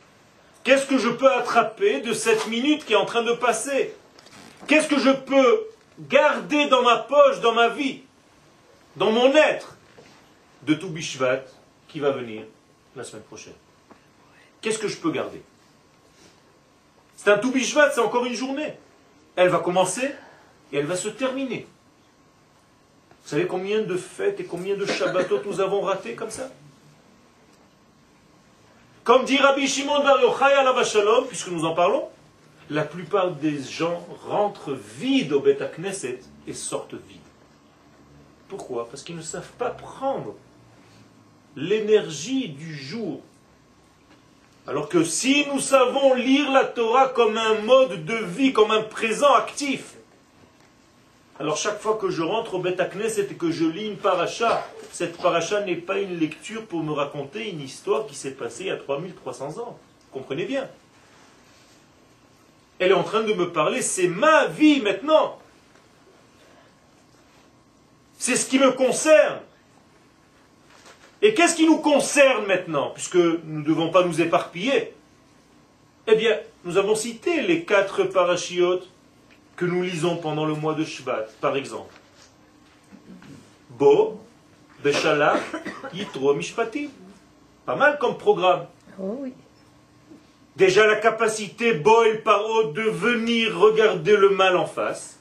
[0.64, 3.93] Qu'est-ce que je peux attraper de cette minute qui est en train de passer?
[4.68, 5.68] Qu'est-ce que je peux
[5.99, 8.01] garder dans ma poche, dans ma vie,
[8.95, 9.76] dans mon être,
[10.64, 11.43] de tout Bishvat
[11.89, 12.43] qui va venir
[12.95, 13.53] la semaine prochaine?
[14.61, 15.41] Qu'est-ce que je peux garder?
[17.18, 18.74] C'est un tout Bishvat, c'est encore une journée.
[19.36, 20.16] Elle va commencer
[20.72, 21.68] et elle va se terminer.
[23.24, 26.49] Vous savez combien de fêtes et combien de Shabbatot nous avons ratés comme ça?
[29.04, 32.08] Comme dit Rabbi Shimon Bar Yochai Shalom, puisque nous en parlons,
[32.70, 37.20] la plupart des gens rentrent vides au Bet Knesset et sortent vides.
[38.47, 38.88] Pourquoi?
[38.89, 40.36] Parce qu'ils ne savent pas prendre
[41.58, 43.20] l'énergie du jour.
[44.68, 48.84] Alors que si nous savons lire la Torah comme un mode de vie, comme un
[48.84, 49.93] présent actif,
[51.44, 54.66] alors chaque fois que je rentre au Bet Knesset et que je lis une paracha,
[54.94, 58.68] cette paracha n'est pas une lecture pour me raconter une histoire qui s'est passée il
[58.68, 59.78] y a 3300 ans.
[60.14, 60.70] Comprenez bien?
[62.80, 65.38] Elle est en train de me parler, c'est ma vie maintenant.
[68.18, 69.41] C'est ce qui me concerne.
[71.22, 74.94] Et qu'est-ce qui nous concerne maintenant, puisque nous ne devons pas nous éparpiller?
[76.08, 78.88] Eh bien, nous avons cité les quatre parachiotes
[79.64, 81.93] que nous lisons pendant le mois de Shvat, par exemple.
[83.70, 84.20] Bo,
[84.84, 85.38] Beshala,
[85.93, 86.89] Yitro, Mishpati.
[87.66, 88.66] Pas mal comme programme.
[88.99, 89.34] Oh oui.
[90.57, 95.18] Déjà la capacité Boel Paro de venir regarder le mal en face.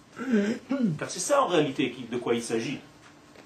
[0.98, 2.80] Car c'est ça en réalité de quoi il s'agit.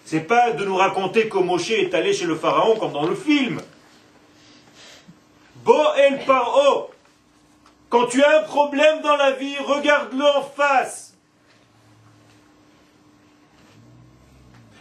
[0.07, 3.15] C'est pas de nous raconter que Moshe est allé chez le pharaon comme dans le
[3.15, 3.61] film.
[5.57, 6.91] Boel Paro.
[7.89, 11.15] Quand tu as un problème dans la vie, regarde-le en face.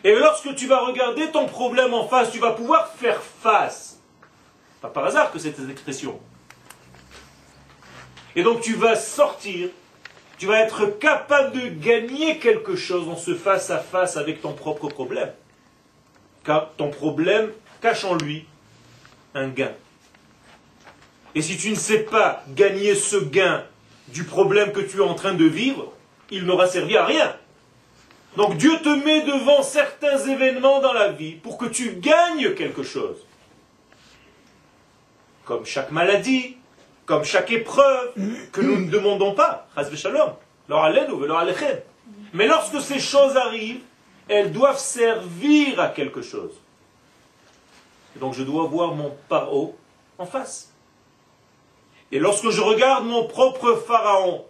[0.04, 4.00] Et lorsque tu vas regarder ton problème en face, tu vas pouvoir faire face.
[4.82, 6.20] Pas par hasard que cette expression.
[8.36, 9.70] Et donc tu vas sortir,
[10.38, 14.54] tu vas être capable de gagner quelque chose en ce face à face avec ton
[14.54, 15.32] propre problème.
[16.44, 17.52] Car ton problème
[17.82, 18.46] cache en lui
[19.34, 19.72] un gain.
[21.36, 23.66] Et si tu ne sais pas gagner ce gain
[24.08, 25.92] du problème que tu es en train de vivre,
[26.32, 27.36] il n'aura servi à rien.
[28.38, 32.84] Donc Dieu te met devant certains événements dans la vie pour que tu gagnes quelque
[32.84, 33.18] chose.
[35.44, 36.58] Comme chaque maladie,
[37.06, 38.14] comme chaque épreuve
[38.52, 39.68] que nous ne demandons pas.
[42.34, 43.84] Mais lorsque ces choses arrivent,
[44.28, 46.54] elles doivent servir à quelque chose.
[48.16, 49.78] Et donc je dois voir mon paro
[50.18, 50.72] en face.
[52.12, 54.46] Et lorsque je regarde mon propre pharaon,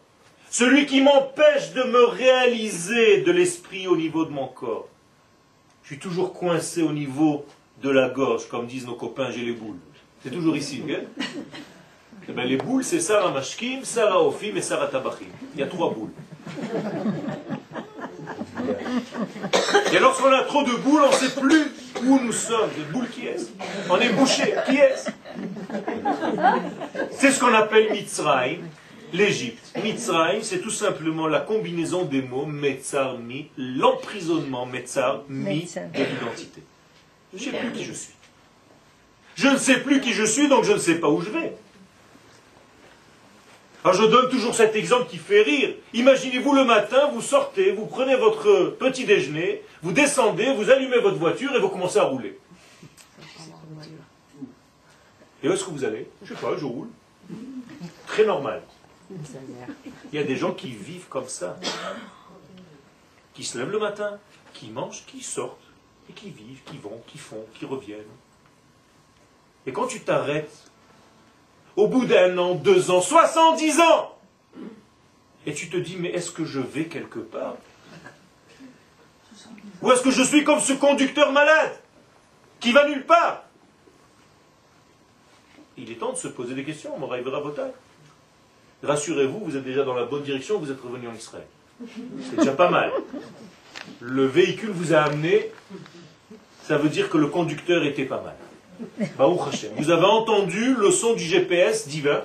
[0.50, 4.88] celui qui m'empêche de me réaliser de l'esprit au niveau de mon corps,
[5.84, 7.46] je suis toujours coincé au niveau
[7.82, 9.78] de la gorge, comme disent nos copains, j'ai les boules.
[10.24, 10.82] C'est toujours ici,
[12.28, 15.28] eh bien, les boules, c'est Sarah Mashkim, Sarah Ofim et Sarah Tabachim.
[15.54, 16.10] Il y a trois boules.
[19.94, 21.72] Et lorsqu'on a trop de boules, on ne sait plus
[22.04, 22.70] où nous sommes.
[22.76, 23.38] Des boules qui est
[23.90, 24.56] On est bouché.
[24.68, 25.06] Qui est
[27.12, 28.62] C'est ce qu'on appelle Mitzrayim,
[29.14, 29.74] l'Égypte.
[29.84, 36.64] Mitzrayim, c'est tout simplement la combinaison des mots Metzar mi, l'emprisonnement Metzar mi de l'identité.
[37.34, 38.14] Je ne sais plus qui je suis.
[39.36, 41.56] Je ne sais plus qui je suis, donc je ne sais pas où je vais.
[43.84, 45.76] Alors je donne toujours cet exemple qui fait rire.
[45.94, 51.18] Imaginez-vous le matin, vous sortez, vous prenez votre petit déjeuner, vous descendez, vous allumez votre
[51.18, 52.36] voiture et vous commencez à rouler.
[55.46, 56.10] Et où est-ce que vous allez?
[56.24, 56.88] Je sais pas, je roule.
[58.08, 58.64] Très normal.
[60.12, 61.60] Il y a des gens qui vivent comme ça.
[63.36, 64.18] Qui se lèvent le matin,
[64.54, 65.62] qui mangent, qui sortent,
[66.10, 68.02] et qui vivent, qui vont, qui font, qui reviennent.
[69.68, 70.72] Et quand tu t'arrêtes,
[71.76, 74.18] au bout d'un an, deux ans, soixante-dix ans,
[75.46, 77.58] et tu te dis, mais est-ce que je vais quelque part?
[79.84, 81.80] Ou est-ce que je suis comme ce conducteur malade,
[82.60, 83.45] qui va nulle part?
[85.78, 87.72] Il est temps de se poser des questions, Moraï Botay.
[88.84, 91.46] Rassurez-vous, vous êtes déjà dans la bonne direction, vous êtes revenu en Israël.
[92.22, 92.92] C'est déjà pas mal.
[94.00, 95.52] Le véhicule vous a amené,
[96.64, 98.36] ça veut dire que le conducteur était pas mal.
[99.78, 102.22] Vous avez entendu le son du GPS divin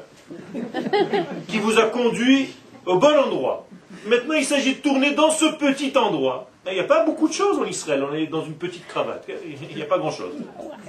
[1.49, 2.51] qui vous a conduit
[2.87, 3.67] au bon endroit.
[4.07, 6.51] Maintenant, il s'agit de tourner dans ce petit endroit.
[6.67, 8.05] Il n'y a pas beaucoup de choses en Israël.
[8.09, 9.27] On est dans une petite cravate.
[9.71, 10.33] Il n'y a pas grand-chose.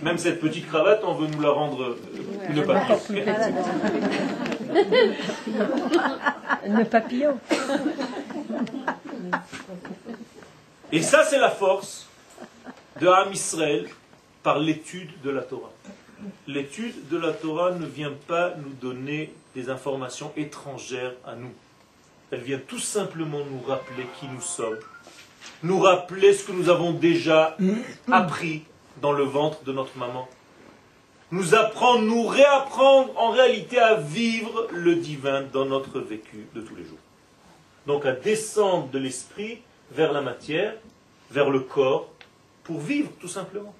[0.02, 1.98] Même cette petite cravate, on veut nous la rendre
[2.50, 3.00] une papillon.
[6.66, 7.38] Une papillon.
[10.92, 12.08] Et ça, c'est la force
[13.00, 13.88] de Ham Israël
[14.44, 15.72] par l'étude de la Torah.
[16.48, 21.52] L'étude de la Torah ne vient pas nous donner des informations étrangères à nous.
[22.32, 24.80] Elle vient tout simplement nous rappeler qui nous sommes,
[25.64, 27.58] nous rappeler ce que nous avons déjà
[28.10, 28.64] appris
[29.02, 30.30] dans le ventre de notre maman,
[31.32, 36.76] nous apprendre, nous réapprendre en réalité à vivre le divin dans notre vécu de tous
[36.76, 37.00] les jours.
[37.86, 39.62] Donc à descendre de l'esprit
[39.92, 40.76] vers la matière,
[41.32, 42.10] vers le corps,
[42.64, 43.74] pour vivre tout simplement.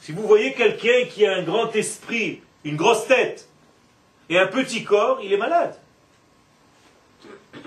[0.00, 3.48] Si vous voyez quelqu'un qui a un grand esprit, une grosse tête,
[4.28, 5.76] et un petit corps, il est malade.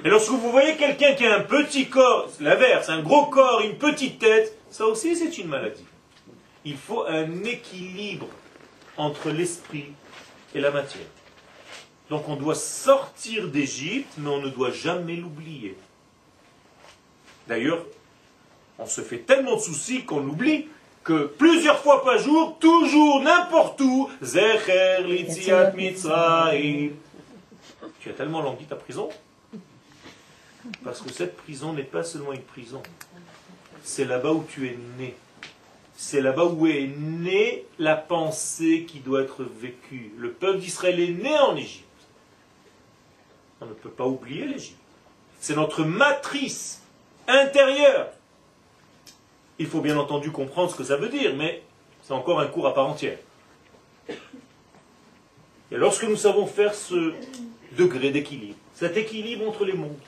[0.03, 3.77] Et lorsque vous voyez quelqu'un qui a un petit corps, l'inverse, un gros corps, une
[3.77, 5.85] petite tête, ça aussi c'est une maladie.
[6.65, 8.27] Il faut un équilibre
[8.97, 9.91] entre l'esprit
[10.53, 11.05] et la matière.
[12.09, 15.75] Donc on doit sortir d'Égypte, mais on ne doit jamais l'oublier.
[17.47, 17.85] D'ailleurs,
[18.77, 20.67] on se fait tellement de soucis qu'on l'oublie
[21.03, 26.91] que plusieurs fois par jour, toujours, n'importe où, Zecher Litziat Mitzrayim.
[27.99, 29.09] Tu as tellement langui ta prison
[30.83, 32.81] Parce que cette prison n'est pas seulement une prison.
[33.83, 35.15] C'est là-bas où tu es né.
[35.95, 40.13] C'est là-bas où est née la pensée qui doit être vécue.
[40.17, 41.85] Le peuple d'Israël est né en Égypte.
[43.61, 44.77] On ne peut pas oublier l'Égypte.
[45.39, 46.81] C'est notre matrice
[47.27, 48.09] intérieure.
[49.57, 51.63] Il faut bien entendu comprendre ce que ça veut dire, mais
[52.01, 53.17] c'est encore un cours à part entière.
[55.71, 57.13] Et lorsque nous savons faire ce
[57.77, 59.99] degré d'équilibre, cet équilibre entre les mondes,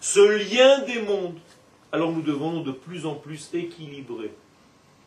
[0.00, 1.38] ce lien des mondes,
[1.92, 4.32] alors nous devons de plus en plus équilibrer.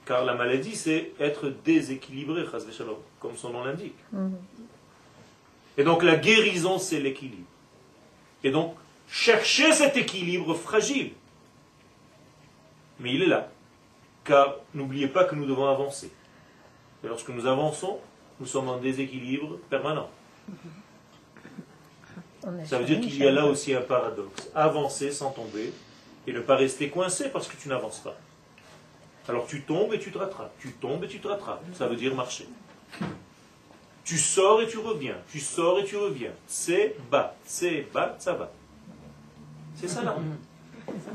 [0.06, 2.44] Car la maladie, c'est être déséquilibré,
[3.20, 3.96] comme son nom l'indique.
[4.12, 4.36] Mhm.
[5.78, 7.48] Et donc la guérison, c'est l'équilibre.
[8.44, 8.76] Et donc,
[9.08, 11.12] chercher cet équilibre fragile.
[13.00, 13.50] Mais il est là.
[14.24, 16.12] Car n'oubliez pas que nous devons avancer.
[17.04, 18.00] Et lorsque nous avançons,
[18.40, 20.10] nous sommes en déséquilibre permanent.
[22.66, 24.50] Ça veut dire qu'il y a là aussi un paradoxe.
[24.56, 25.72] Avancer sans tomber
[26.28, 28.18] et ne pas rester coincé parce que tu n'avances pas.
[29.30, 30.54] Alors tu tombes et tu te rattrapes.
[30.60, 31.64] Tu tombes et tu te rattrapes.
[31.74, 32.48] Ça veut dire marcher.
[34.04, 35.16] Tu sors et tu reviens.
[35.32, 36.32] Tu sors et tu reviens.
[36.48, 37.36] C'est bas.
[37.46, 38.52] C'est bas, ça va.
[39.76, 40.18] C'est ça là.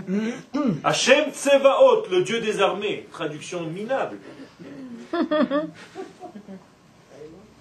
[0.84, 4.18] Hachem Tsevaot, le Dieu des armées, traduction minable.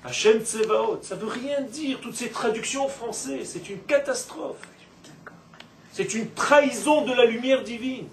[0.06, 4.58] Hachem Tsevaot, ça ne veut rien dire, toutes ces traductions en français, c'est une catastrophe.
[5.92, 8.06] C'est une trahison de la lumière divine.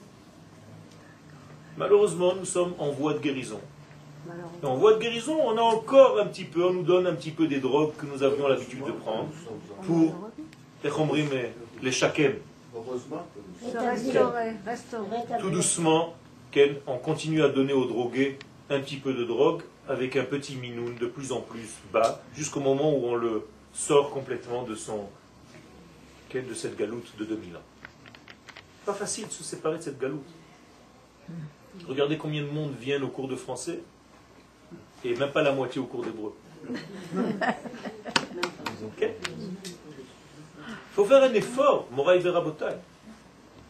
[1.77, 3.61] Malheureusement, nous sommes en voie de guérison.
[4.63, 7.15] Et en voie de guérison, on a encore un petit peu, on nous donne un
[7.15, 9.29] petit peu des drogues que nous avions l'habitude de prendre
[9.87, 10.15] pour
[11.83, 12.37] les shakem.
[15.41, 16.15] Tout doucement,
[16.87, 18.39] on continue à donner aux drogués
[18.71, 22.61] un petit peu de drogue avec un petit minoun de plus en plus bas, jusqu'au
[22.61, 25.09] moment où on le sort complètement de son
[26.41, 27.61] de cette galoute de 2000 ans.
[28.87, 30.27] Pas facile de se séparer de cette galoute.
[31.87, 33.81] Regardez combien de monde viennent au cours de français
[35.05, 36.33] et même pas la moitié au cours d'hébreu.
[36.69, 36.75] Il
[40.95, 42.77] faut faire un effort, Moraï Verabotai.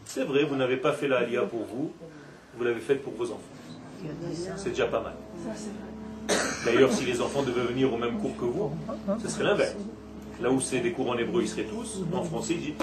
[0.04, 1.92] C'est vrai, vous n'avez pas fait la Aliyah pour vous,
[2.56, 3.40] vous l'avez faite pour vos enfants.
[4.56, 5.14] C'est déjà pas mal.
[6.64, 8.72] D'ailleurs, si les enfants devaient venir au même cours que vous,
[9.22, 9.76] ce serait l'inverse.
[10.40, 12.02] Là où c'est des cours en hébreu, ils seraient tous.
[12.12, 12.74] En français, ils disent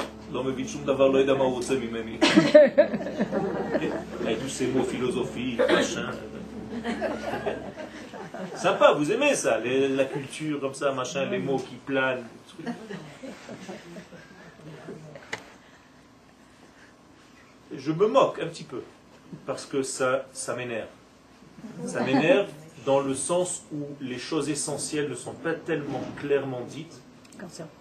[4.22, 6.12] Avec tous ces mots philosophiques, machin.
[8.56, 12.24] Sympa, vous aimez ça, la culture comme ça, machin, les mots qui planent.
[17.76, 18.82] Je me moque un petit peu,
[19.46, 20.88] parce que ça, ça m'énerve.
[21.86, 22.48] Ça m'énerve
[22.86, 27.02] dans le sens où les choses essentielles ne sont pas tellement clairement dites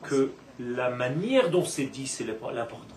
[0.03, 2.97] que la manière dont c'est dit, c'est l'important.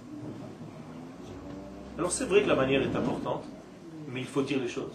[1.97, 3.43] Alors c'est vrai que la manière est importante,
[4.07, 4.91] mais il faut dire les choses.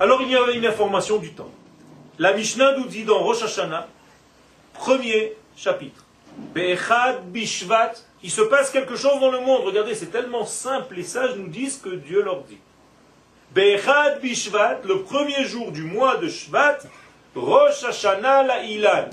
[0.00, 1.50] Alors il y avait une information du temps.
[2.18, 3.88] La Mishnah nous dit dans Rosh Hashanah,
[4.74, 6.04] premier chapitre,
[6.54, 7.92] Be'echad Bishvat,
[8.22, 9.62] il se passe quelque chose dans le monde.
[9.64, 12.58] Regardez, c'est tellement simple, les sages nous disent que Dieu leur dit.
[13.54, 16.78] Be'echad Bishvat, le premier jour du mois de Shvat,
[17.36, 19.10] Rosh Hashanah la Ilan.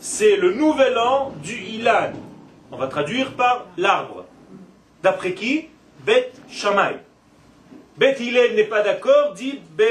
[0.00, 2.12] C'est le nouvel an du Ilan.
[2.70, 4.24] On va traduire par l'arbre.
[5.02, 5.66] D'après qui?
[6.06, 6.98] Bet Shammai.
[7.98, 9.82] Bet Hillel n'est pas d'accord, dit Be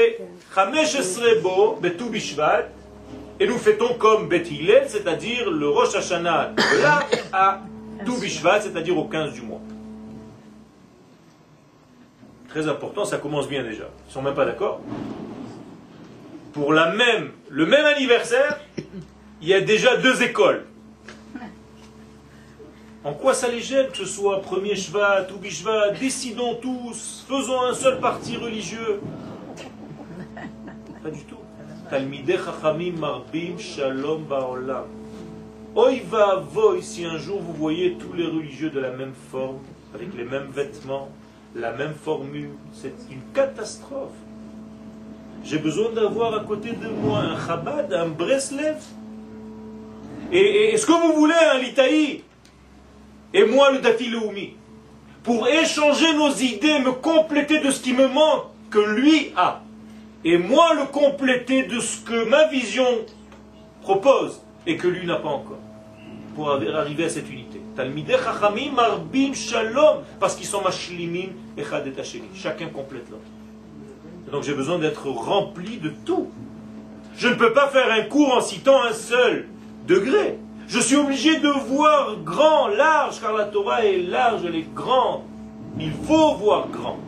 [0.54, 2.64] Chameshesrebo Betu Bishvat.
[3.38, 7.00] Et nous fêtons comme Bet Hillel, c'est-à-dire le Rosh Hashanah de là
[7.30, 7.60] à
[8.06, 9.60] Tu Bishvat, c'est-à-dire au 15 du mois.
[12.50, 13.84] Très important, ça commence bien déjà.
[13.84, 14.80] Ils ne sont même pas d'accord.
[16.52, 18.58] Pour la même, le même anniversaire,
[19.40, 20.66] il y a déjà deux écoles.
[23.04, 27.62] En quoi ça les gêne que ce soit premier Shvat ou Bishvat Décidons tous, faisons
[27.62, 29.00] un seul parti religieux.
[31.02, 31.36] Pas du tout.
[32.98, 34.84] Marbim Shalom Baolam.
[35.74, 39.60] va voy si un jour vous voyez tous les religieux de la même forme,
[39.94, 41.08] avec les mêmes vêtements,
[41.54, 42.50] la même formule.
[42.72, 44.10] C'est une catastrophe.
[45.42, 48.76] J'ai besoin d'avoir à côté de moi un Chabad, un Breslev.
[50.32, 52.22] Et, est-ce que vous voulez un Litaï
[53.34, 54.10] Et moi le Dati
[55.22, 59.62] Pour échanger nos idées, me compléter de ce qui me manque, que lui a.
[60.24, 62.86] Et moi le compléter de ce que ma vision
[63.82, 65.58] propose et que lui n'a pas encore.
[66.36, 67.49] Pour arriver à cette unité.
[67.80, 70.02] Talmideh Chachamim Marbim Shalom.
[70.18, 71.64] Parce qu'ils sont Mashlimim et
[72.34, 73.22] Chacun complète l'autre.
[74.30, 76.28] Donc j'ai besoin d'être rempli de tout.
[77.16, 79.48] Je ne peux pas faire un cours en citant un seul
[79.88, 80.36] degré.
[80.68, 85.22] Je suis obligé de voir grand, large, car la Torah est large, elle est grande.
[85.80, 86.98] Il faut voir grand,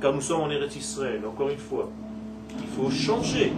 [0.00, 1.90] car nous sommes en Eretz Israël, encore une fois.
[2.60, 3.52] Il faut changer.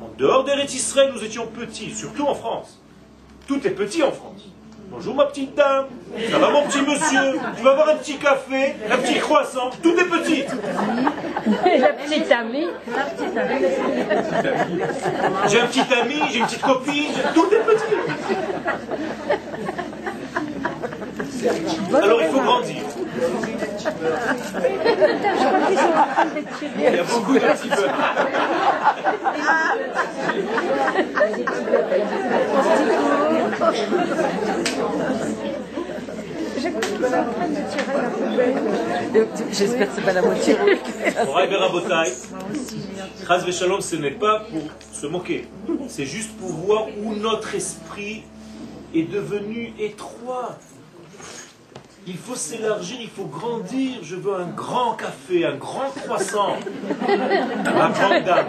[0.00, 2.80] En dehors d'Eretz Israël, nous étions petits, surtout en France.
[3.48, 4.51] Tout est petit en France.
[4.92, 5.86] Bonjour ma petite dame,
[6.30, 9.94] ça va mon petit monsieur, tu vas avoir un petit café, un petit croissant, tout
[9.98, 10.44] est petit.
[11.80, 12.68] La petite amie,
[15.48, 17.96] J'ai un petit ami, j'ai une petite copine, tout est petit.
[21.94, 22.82] Alors il faut grandir.
[26.76, 27.68] Il y a beaucoup de petits
[39.52, 40.56] J'espère que c'est pas la moitié.
[43.52, 45.48] Shalom, ce n'est pas pour se moquer.
[45.88, 48.24] C'est juste pour voir où notre esprit
[48.94, 50.58] est devenu étroit.
[52.06, 54.00] Il faut s'élargir, il faut grandir.
[54.02, 56.56] Je veux un grand café, un grand croissant.
[57.08, 58.46] Ma grande dame.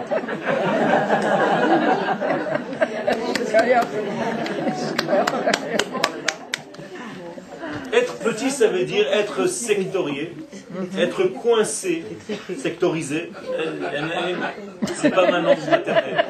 [7.94, 10.34] Être petit, ça veut dire être sectorié,
[10.98, 12.04] être coincé,
[12.58, 13.30] sectorisé.
[14.96, 16.24] C'est pas maintenant du maternel.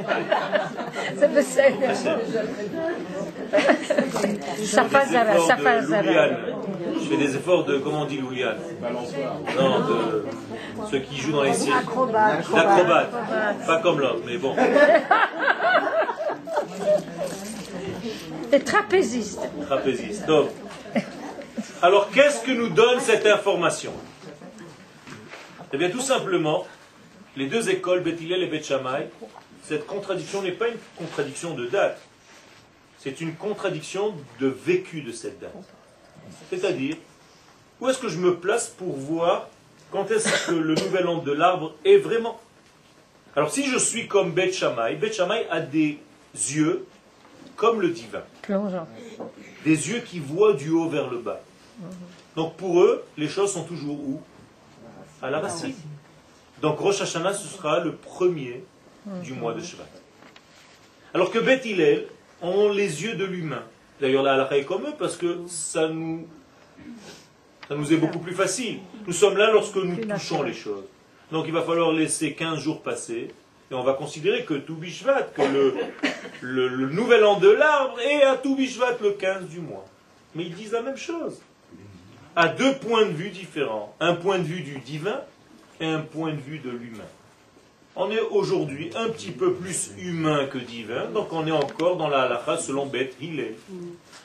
[1.18, 1.42] Ça veut
[4.62, 8.58] Ça passe ça passe Je fais des efforts de, comment on dit Louliane?
[9.56, 10.26] Non, de
[10.90, 11.76] ceux qui jouent dans les cirques.
[12.54, 13.10] L'acrobate.
[13.66, 14.54] Pas comme l'autre, mais bon.
[18.50, 19.40] Des trapézistes.
[19.66, 20.26] Trapézistes.
[20.26, 20.50] Donc,
[21.82, 23.92] alors, qu'est-ce que nous donne cette information?
[25.72, 26.66] Eh bien, tout simplement,
[27.36, 28.72] les deux écoles, Bethilel et Beth
[29.64, 31.98] cette contradiction n'est pas une contradiction de date,
[32.98, 35.54] c'est une contradiction de vécu de cette date.
[36.50, 36.96] C'est-à-dire,
[37.80, 39.48] où est-ce que je me place pour voir
[39.90, 42.40] quand est-ce que le nouvel an de l'arbre est vraiment?
[43.36, 45.98] Alors, si je suis comme Beth Shammai, Beth a des
[46.32, 46.86] yeux
[47.56, 48.22] comme le divin.
[48.42, 48.86] Plongeant.
[49.64, 51.40] Des yeux qui voient du haut vers le bas.
[52.36, 54.20] Donc pour eux, les choses sont toujours où?
[55.22, 55.74] À la racine.
[56.60, 58.64] Donc Rosh Hashanah, ce sera le premier
[59.22, 59.84] du mois de Shvat.
[61.12, 62.06] Alors que Beth Hillel
[62.42, 63.62] ont les yeux de l'humain.
[64.00, 66.26] D'ailleurs, la halakha est comme eux parce que ça nous,
[67.68, 68.80] ça nous est beaucoup plus facile.
[69.06, 70.84] Nous sommes là lorsque nous touchons les choses.
[71.30, 73.30] Donc il va falloir laisser 15 jours passer
[73.70, 75.74] et on va considérer que tout Bishvat, que le,
[76.40, 79.86] le, le nouvel an de l'arbre est à tout Bishvat le 15 du mois.
[80.34, 81.40] Mais ils disent la même chose.
[82.36, 83.94] À deux points de vue différents.
[84.00, 85.20] Un point de vue du divin
[85.80, 87.04] et un point de vue de l'humain.
[87.96, 92.08] On est aujourd'hui un petit peu plus humain que divin, donc on est encore dans
[92.08, 93.54] la halakha selon Beth Hillel.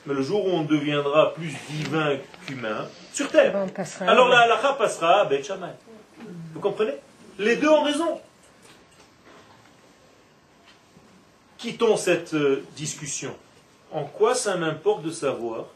[0.06, 3.54] Mais le jour où on deviendra plus divin qu'humain, sur terre,
[4.00, 5.70] alors la halakha passera à Beth Shammai.
[6.52, 6.94] Vous comprenez?
[7.38, 8.20] Les deux ont raison.
[11.58, 13.36] Quittons cette euh, discussion.
[13.92, 15.66] En quoi ça m'importe de savoir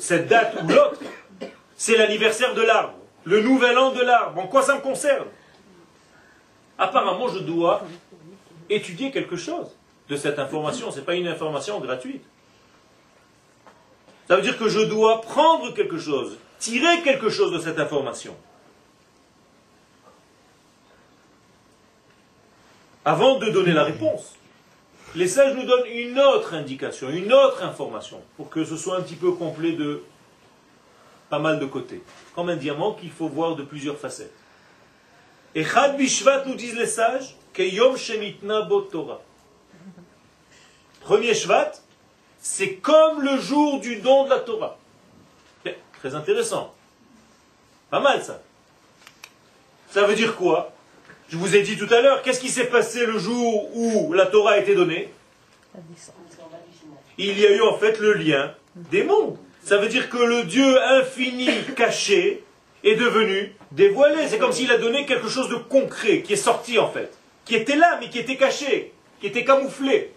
[0.00, 1.00] cette date ou l'autre,
[1.76, 5.26] c'est l'anniversaire de l'arbre, le nouvel an de l'arbre En quoi ça me concerne?
[6.78, 7.82] Apparemment, je dois
[8.68, 9.68] étudier quelque chose
[10.08, 10.90] de cette information.
[10.90, 12.22] Ce n'est pas une information gratuite.
[14.28, 18.36] Ça veut dire que je dois prendre quelque chose, tirer quelque chose de cette information.
[23.04, 24.34] Avant de donner la réponse,
[25.16, 29.02] les sages nous donnent une autre indication, une autre information, pour que ce soit un
[29.02, 30.02] petit peu complet de
[31.30, 32.02] pas mal de côtés.
[32.34, 34.34] Comme un diamant qu'il faut voir de plusieurs facettes.
[35.54, 39.22] Et Chad Bishvat nous disent les sages, que Yom Shemitna Bo Torah.
[41.00, 41.72] Premier Shvat,
[42.38, 44.76] c'est comme le jour du don de la Torah.
[45.64, 46.74] Mais, Très intéressant.
[47.88, 48.42] Pas mal ça.
[49.90, 50.75] Ça veut dire quoi?
[51.28, 54.26] Je vous ai dit tout à l'heure, qu'est-ce qui s'est passé le jour où la
[54.26, 55.12] Torah a été donnée?
[57.18, 59.36] Il y a eu en fait le lien des mondes.
[59.64, 62.44] Ça veut dire que le Dieu infini caché
[62.84, 64.28] est devenu dévoilé.
[64.28, 67.12] C'est comme s'il a donné quelque chose de concret, qui est sorti en fait,
[67.44, 70.12] qui était là, mais qui était caché, qui était camouflé.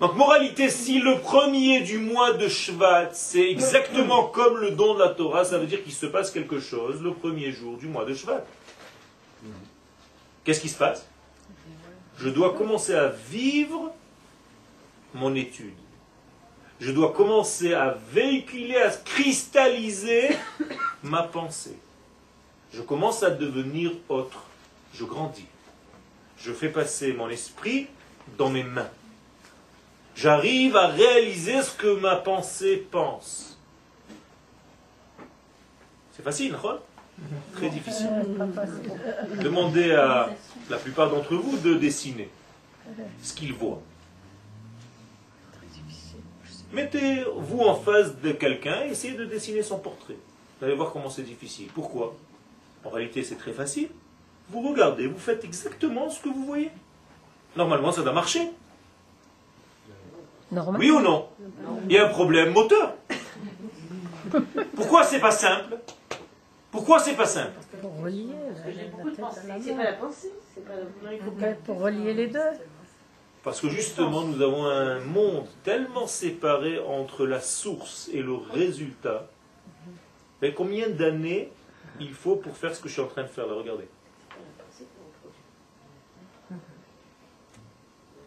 [0.00, 4.98] Donc moralité, si le premier du mois de Shvat, c'est exactement comme le don de
[5.00, 8.06] la Torah, ça veut dire qu'il se passe quelque chose le premier jour du mois
[8.06, 8.42] de Shvat.
[10.44, 11.06] Qu'est-ce qui se passe?
[12.18, 13.92] Je dois commencer à vivre
[15.14, 15.74] mon étude.
[16.80, 20.36] Je dois commencer à véhiculer, à cristalliser
[21.02, 21.78] ma pensée.
[22.72, 24.42] Je commence à devenir autre.
[24.94, 25.46] Je grandis.
[26.38, 27.86] Je fais passer mon esprit
[28.36, 28.90] dans mes mains.
[30.16, 33.58] J'arrive à réaliser ce que ma pensée pense.
[36.16, 36.80] C'est facile, non?
[37.54, 38.08] Très difficile.
[39.40, 40.30] Demandez à
[40.70, 42.28] la plupart d'entre vous de dessiner
[43.22, 43.80] ce qu'ils voient.
[46.72, 50.16] Mettez-vous en face de quelqu'un et essayez de dessiner son portrait.
[50.58, 51.68] Vous allez voir comment c'est difficile.
[51.74, 52.14] Pourquoi?
[52.84, 53.88] En réalité, c'est très facile.
[54.48, 56.70] Vous regardez, vous faites exactement ce que vous voyez.
[57.56, 58.50] Normalement, ça doit marcher.
[60.50, 60.80] Normal.
[60.80, 61.28] Oui ou non?
[61.88, 62.94] Il y a un problème moteur.
[64.74, 65.76] Pourquoi c'est pas simple?
[66.72, 68.28] Pourquoi c'est pas simple Pour relier
[68.64, 70.32] la, la la C'est pas la pensée.
[70.54, 72.40] C'est pas non, il faut pas- Ouais, Pour relier les deux.
[73.44, 79.28] Parce que justement, nous avons un monde tellement séparé entre la source et le résultat.
[80.40, 81.52] Savez combien d'années
[82.00, 83.88] il faut pour faire ce que je suis en train de faire là Regardez.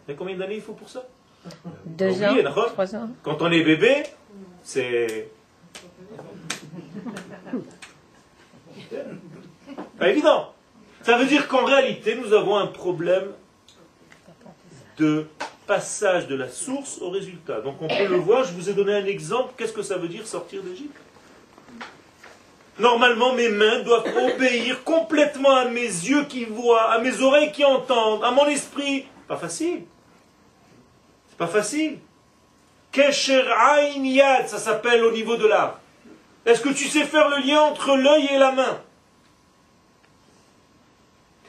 [0.06, 1.04] Savez combien d'années il faut pour ça?
[1.84, 2.36] Deux ans,
[2.72, 3.08] trois ans.
[3.22, 4.04] Quand on est bébé,
[4.62, 5.30] c'est.
[9.98, 10.52] Pas évident.
[11.02, 13.32] Ça veut dire qu'en réalité, nous avons un problème
[14.98, 15.26] de
[15.66, 17.60] passage de la source au résultat.
[17.60, 19.54] Donc on peut le voir, je vous ai donné un exemple.
[19.56, 20.96] Qu'est-ce que ça veut dire sortir d'Égypte?
[22.78, 27.64] Normalement, mes mains doivent obéir complètement à mes yeux qui voient, à mes oreilles qui
[27.64, 29.06] entendent, à mon esprit.
[29.26, 29.84] Pas facile.
[31.28, 31.98] C'est pas facile.
[32.92, 33.42] Kesher
[34.46, 35.80] ça s'appelle au niveau de l'art.
[36.46, 38.80] Est-ce que tu sais faire le lien entre l'œil et la main?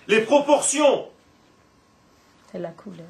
[0.08, 1.08] Les proportions.
[2.52, 3.06] C'est la couleur.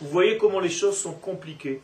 [0.00, 1.80] Vous voyez comment les choses sont compliquées.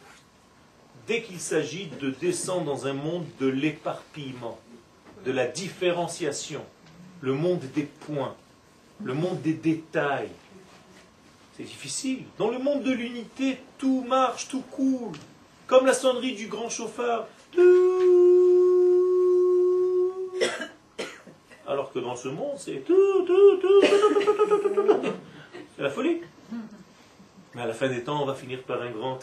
[1.09, 4.59] Dès qu'il s'agit de descendre dans un monde de l'éparpillement,
[5.24, 6.64] de la différenciation,
[7.20, 8.36] le monde des points,
[9.03, 10.30] le monde des détails,
[11.57, 12.22] c'est difficile.
[12.38, 15.16] Dans le monde de l'unité, tout marche, tout coule.
[15.66, 17.26] Comme la sonnerie du grand chauffard.
[21.66, 22.82] Alors que dans ce monde, c'est
[25.76, 26.20] C'est la folie.
[27.55, 29.18] Mais à la fin des temps, on va finir par un grand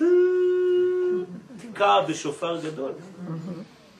[1.75, 2.95] Kab chauffard gadol.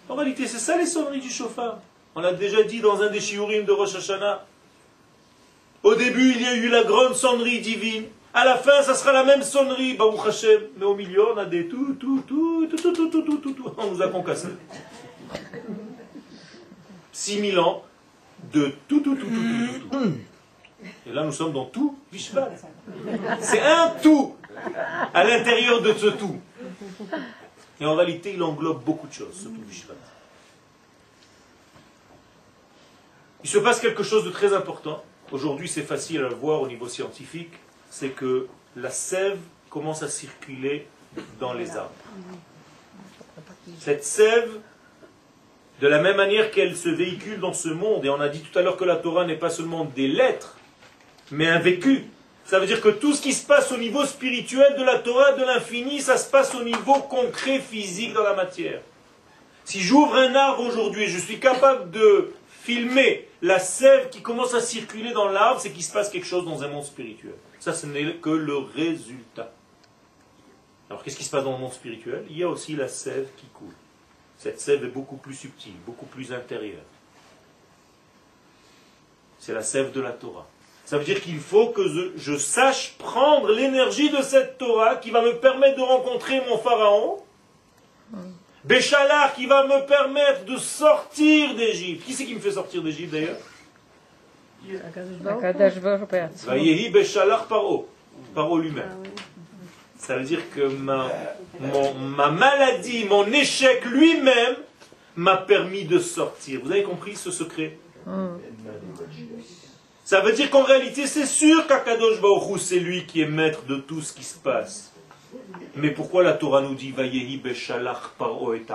[0.10, 1.80] En réalité, c'est ça les sonneries du chauffard.
[2.16, 4.46] On l'a déjà dit dans un des shiurim de Rosh Hashanah.
[5.84, 8.06] Au début, il y a eu la grande sonnerie divine.
[8.34, 10.62] À la fin, ça sera la même sonnerie, Baruch Hashem.
[10.78, 13.54] Mais au milieu, on a des tout, tout, tout, tout, tout, tout, tout, tout, tout,
[13.54, 13.72] tout.
[13.78, 14.50] On nous a concassé.
[17.12, 17.84] 6000 ans
[18.54, 20.14] de tout, tout, tout, tout, tout, tout, tout.
[21.08, 22.50] Et là, nous sommes dans tout Vishvat.
[23.40, 24.36] C'est un tout
[25.14, 26.40] à l'intérieur de ce tout.
[27.80, 29.96] Et en réalité, il englobe beaucoup de choses, ce tout Vishvat.
[33.44, 35.04] Il se passe quelque chose de très important.
[35.32, 37.54] Aujourd'hui, c'est facile à le voir au niveau scientifique.
[37.90, 39.38] C'est que la sève
[39.70, 40.88] commence à circuler
[41.40, 41.92] dans les arbres.
[43.80, 44.50] Cette sève,
[45.82, 48.58] de la même manière qu'elle se véhicule dans ce monde, et on a dit tout
[48.58, 50.58] à l'heure que la Torah n'est pas seulement des lettres,
[51.32, 52.06] mais un vécu.
[52.46, 55.34] Ça veut dire que tout ce qui se passe au niveau spirituel de la Torah,
[55.34, 58.80] de l'infini, ça se passe au niveau concret, physique dans la matière.
[59.66, 62.32] Si j'ouvre un arbre aujourd'hui, je suis capable de
[62.64, 66.46] filmer la sève qui commence à circuler dans l'arbre, c'est qu'il se passe quelque chose
[66.46, 67.34] dans un monde spirituel.
[67.60, 69.52] Ça, ce n'est que le résultat.
[70.90, 72.26] Alors, qu'est-ce qui se passe dans le monde spirituel?
[72.30, 73.74] Il y a aussi la sève qui coule.
[74.38, 76.86] Cette sève est beaucoup plus subtile, beaucoup plus intérieure.
[79.40, 80.48] C'est la sève de la Torah.
[80.86, 85.22] Ça veut dire qu'il faut que je, sache prendre l'énergie de cette Torah qui va
[85.22, 87.18] me permettre de rencontrer mon pharaon.
[88.64, 92.06] Béchalar qui va me permettre de sortir d'Égypte.
[92.06, 93.38] Qui c'est qui me fait sortir d'Égypte d'ailleurs?
[96.46, 97.88] Vayehi Béchalar Paro.
[98.34, 99.04] Paro lui-même.
[99.98, 101.10] Ça veut dire que ma,
[101.60, 104.56] ma maladie, mon échec lui-même
[105.16, 106.62] m'a permis de sortir.
[106.64, 107.78] Vous avez compris ce secret?
[110.06, 113.78] Ça veut dire qu'en réalité, c'est sûr qu'Akadosh Baruch c'est lui qui est maître de
[113.78, 114.94] tout ce qui se passe.
[115.76, 118.66] Mais pourquoi la Torah nous dit Vayehi Beshalach Paro et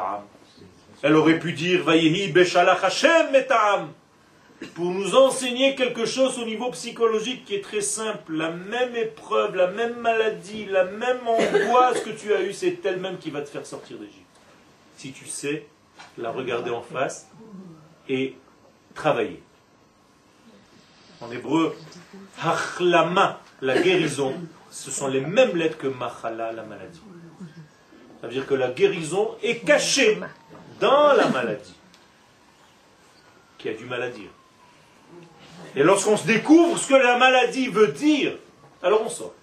[1.03, 3.47] Elle aurait pu dire Vayehi Beshalach Hashem et
[4.75, 8.35] pour nous enseigner quelque chose au niveau psychologique qui est très simple.
[8.35, 13.19] La même épreuve, la même maladie, la même angoisse que tu as eue, c'est elle-même
[13.19, 14.19] qui va te faire sortir d'Égypte.
[14.97, 15.67] Si tu sais
[16.19, 17.29] la regarder en face
[18.09, 18.37] et
[18.95, 19.43] travailler.
[21.21, 21.77] En hébreu,
[22.43, 24.35] hachlama, la guérison,
[24.71, 27.01] ce sont les mêmes lettres que machala, la maladie.
[28.21, 30.19] Ça veut dire que la guérison est cachée
[30.81, 31.75] dans la maladie,
[33.59, 34.31] qui a du mal à dire.
[35.77, 38.37] Et lorsqu'on se découvre ce que la maladie veut dire,
[38.83, 39.35] alors on sort.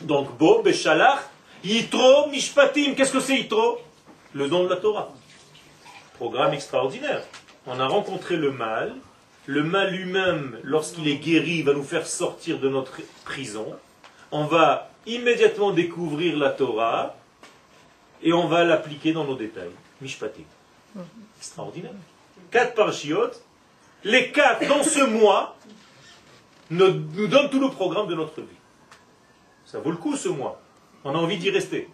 [0.00, 1.20] Donc, Bo, Beshalach,
[1.62, 2.94] Yitro, Mishpatim.
[2.94, 3.78] Qu'est-ce que c'est Yitro?
[4.32, 5.12] Le don de la Torah.
[6.14, 7.22] Programme extraordinaire.
[7.66, 8.94] On a rencontré le mal,
[9.46, 13.66] le mal lui-même, lorsqu'il est guéri, va nous faire sortir de notre prison.
[14.30, 17.16] On va immédiatement découvrir la Torah
[18.22, 19.72] et on va l'appliquer dans nos détails.
[20.00, 20.44] Mishpatim.
[21.38, 21.92] Extraordinaire.
[22.50, 23.42] Quatre parachiotes,
[24.04, 25.56] les quatre dans ce mois
[26.70, 28.46] nous donnent tout le programme de notre vie.
[29.64, 30.60] Ça vaut le coup ce mois.
[31.04, 31.88] On a envie d'y rester.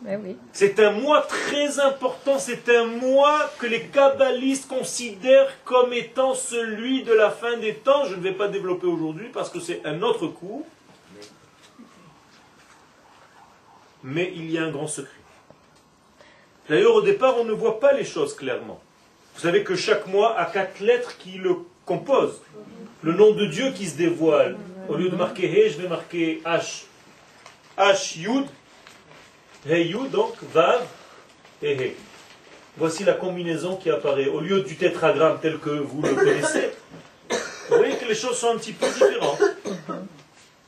[0.00, 6.34] Ben c'est un mois très important, c'est un mois que les kabbalistes considèrent comme étant
[6.34, 8.04] celui de la fin des temps.
[8.06, 10.66] Je ne vais pas développer aujourd'hui parce que c'est un autre cours.
[14.02, 15.12] Mais il y a un grand secret.
[16.68, 18.80] D'ailleurs, au départ, on ne voit pas les choses clairement.
[19.34, 22.40] Vous savez que chaque mois a quatre lettres qui le composent.
[23.02, 24.56] Le nom de Dieu qui se dévoile.
[24.88, 26.84] Au lieu de marquer He, je vais marquer H.
[27.78, 28.46] H, Yud,
[29.68, 30.84] Heyu, donc, Vav
[31.62, 31.96] et He.
[32.76, 34.26] Voici la combinaison qui apparaît.
[34.26, 36.70] Au lieu du tétragramme tel que vous le connaissez,
[37.68, 39.40] vous voyez que les choses sont un petit peu différentes.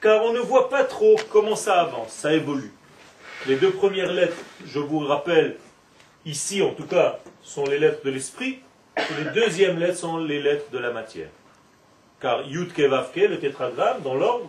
[0.01, 2.73] Car on ne voit pas trop comment ça avance, ça évolue.
[3.47, 4.37] Les deux premières lettres,
[4.67, 5.57] je vous rappelle,
[6.25, 8.61] ici en tout cas, sont les lettres de l'esprit.
[8.97, 11.29] Et les deuxièmes lettres sont les lettres de la matière.
[12.21, 14.49] Car Yud Ke Vav Ke, le tétragramme, dans l'ordre,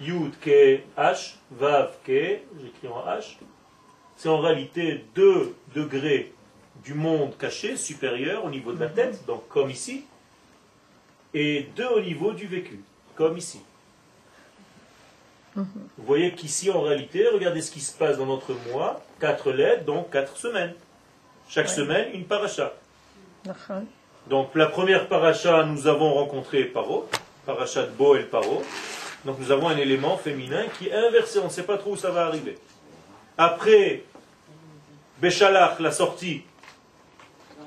[0.00, 3.36] Yud Ke H, Vav Ke, j'écris en H,
[4.16, 6.32] c'est en réalité deux degrés
[6.84, 10.04] du monde caché, supérieur au niveau de la tête, donc comme ici,
[11.34, 12.80] et deux au niveau du vécu,
[13.14, 13.60] comme ici.
[15.98, 19.84] Vous voyez qu'ici, en réalité, regardez ce qui se passe dans notre mois, quatre lettres,
[19.84, 20.74] donc quatre semaines.
[21.48, 22.72] Chaque semaine, une paracha.
[24.28, 27.08] Donc la première paracha, nous avons rencontré Paro,
[27.46, 28.62] paracha de Bo et Paro.
[29.24, 31.96] Donc nous avons un élément féminin qui est inversé, on ne sait pas trop où
[31.96, 32.58] ça va arriver.
[33.36, 34.04] Après
[35.20, 36.42] Béchalach, la sortie,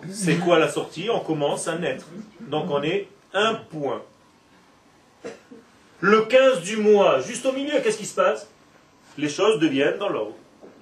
[0.09, 1.09] c'est quoi la sortie?
[1.09, 2.05] On commence à naître.
[2.39, 4.01] Donc on est un point.
[6.01, 8.49] Le 15 du mois, juste au milieu, qu'est-ce qui se passe?
[9.19, 10.33] Les choses deviennent dans l'ordre.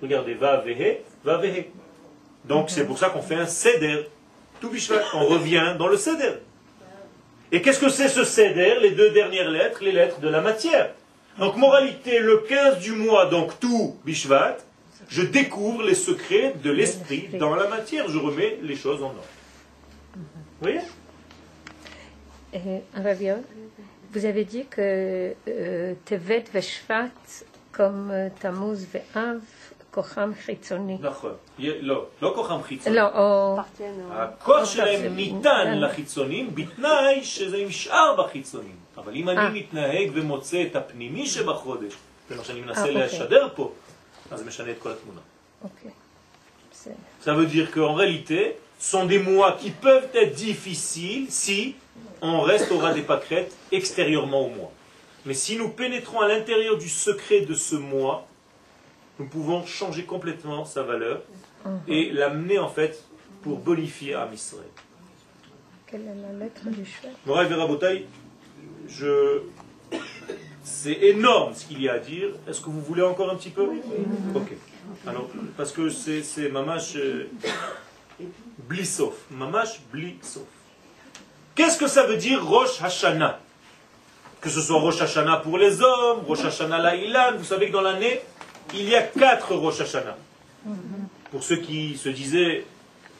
[0.02, 1.66] Regardez, va vehe, va vehe.
[2.46, 4.08] Donc c'est pour ça qu'on fait un seder.
[4.62, 5.02] Tout bishvat.
[5.14, 6.36] On revient dans le seder.
[7.52, 10.92] Et qu'est-ce que c'est ce seder Les deux dernières lettres, les lettres de la matière?
[11.38, 14.58] Donc moralité, le 15 du mois, donc tout bishvat,
[15.10, 18.08] je découvre les secrets de l'esprit dans la matière.
[18.08, 19.24] Je remets les choses en ordre.
[20.16, 20.22] Vous
[20.62, 20.80] voyez?
[22.56, 22.80] Euh,
[24.13, 24.81] vous avez dit que
[25.49, 27.11] euh, Tevet Veshvat,
[27.73, 29.41] comme euh, Tammuz Ve'av,
[29.95, 30.99] Kocham Chitzoni.
[31.01, 31.33] נכון.
[31.59, 32.97] יה- לא, לא כוחם חיצוני.
[32.97, 33.57] לא, או...
[34.13, 38.77] הכוח שלהם ניתן לחיצונים בתנאי שזה נשאר בחיצונים.
[38.97, 39.33] אבל אם אה.
[39.47, 41.93] אני מתנהג ומוצא את הפנימי שבחודש,
[42.29, 43.05] זה מה שאני מנסה אה, אוקיי.
[43.05, 43.73] לשדר פה,
[44.31, 45.21] אז זה משנה את כל התמונה.
[45.63, 45.91] אוקיי.
[46.73, 46.95] בסדר.
[47.25, 48.41] Ça veut dire qu'en réalité,
[48.81, 51.75] ce sont des mois qui peuvent être difficiles si
[52.22, 54.72] on restaura des pâquerettes extérieurement au mois.
[55.26, 58.28] Mais si nous pénétrons à l'intérieur du secret de ce mois,
[59.20, 61.22] nous pouvons changer complètement sa valeur
[61.88, 63.04] et l'amener en fait
[63.42, 64.70] pour bonifier à Israël.
[65.88, 66.86] Quelle est la lettre du
[67.26, 68.06] Moraï Verabotaï,
[68.88, 69.42] je...
[70.64, 72.30] c'est énorme ce qu'il y a à dire.
[72.48, 73.68] Est-ce que vous voulez encore un petit peu?
[74.36, 74.54] Ok.
[75.06, 77.30] Alors, parce que c'est, c'est mamash euh,
[78.68, 79.16] blissof.
[79.32, 80.44] Mamash blissof.
[81.60, 83.38] Qu'est-ce que ça veut dire Rosh Hashanah?
[84.40, 87.82] Que ce soit Rosh Hashanah pour les hommes, Rosh Hashanah Laïlan, vous savez que dans
[87.82, 88.22] l'année,
[88.74, 90.16] il y a quatre Rosh Hashanah.
[91.30, 92.64] Pour ceux qui se disaient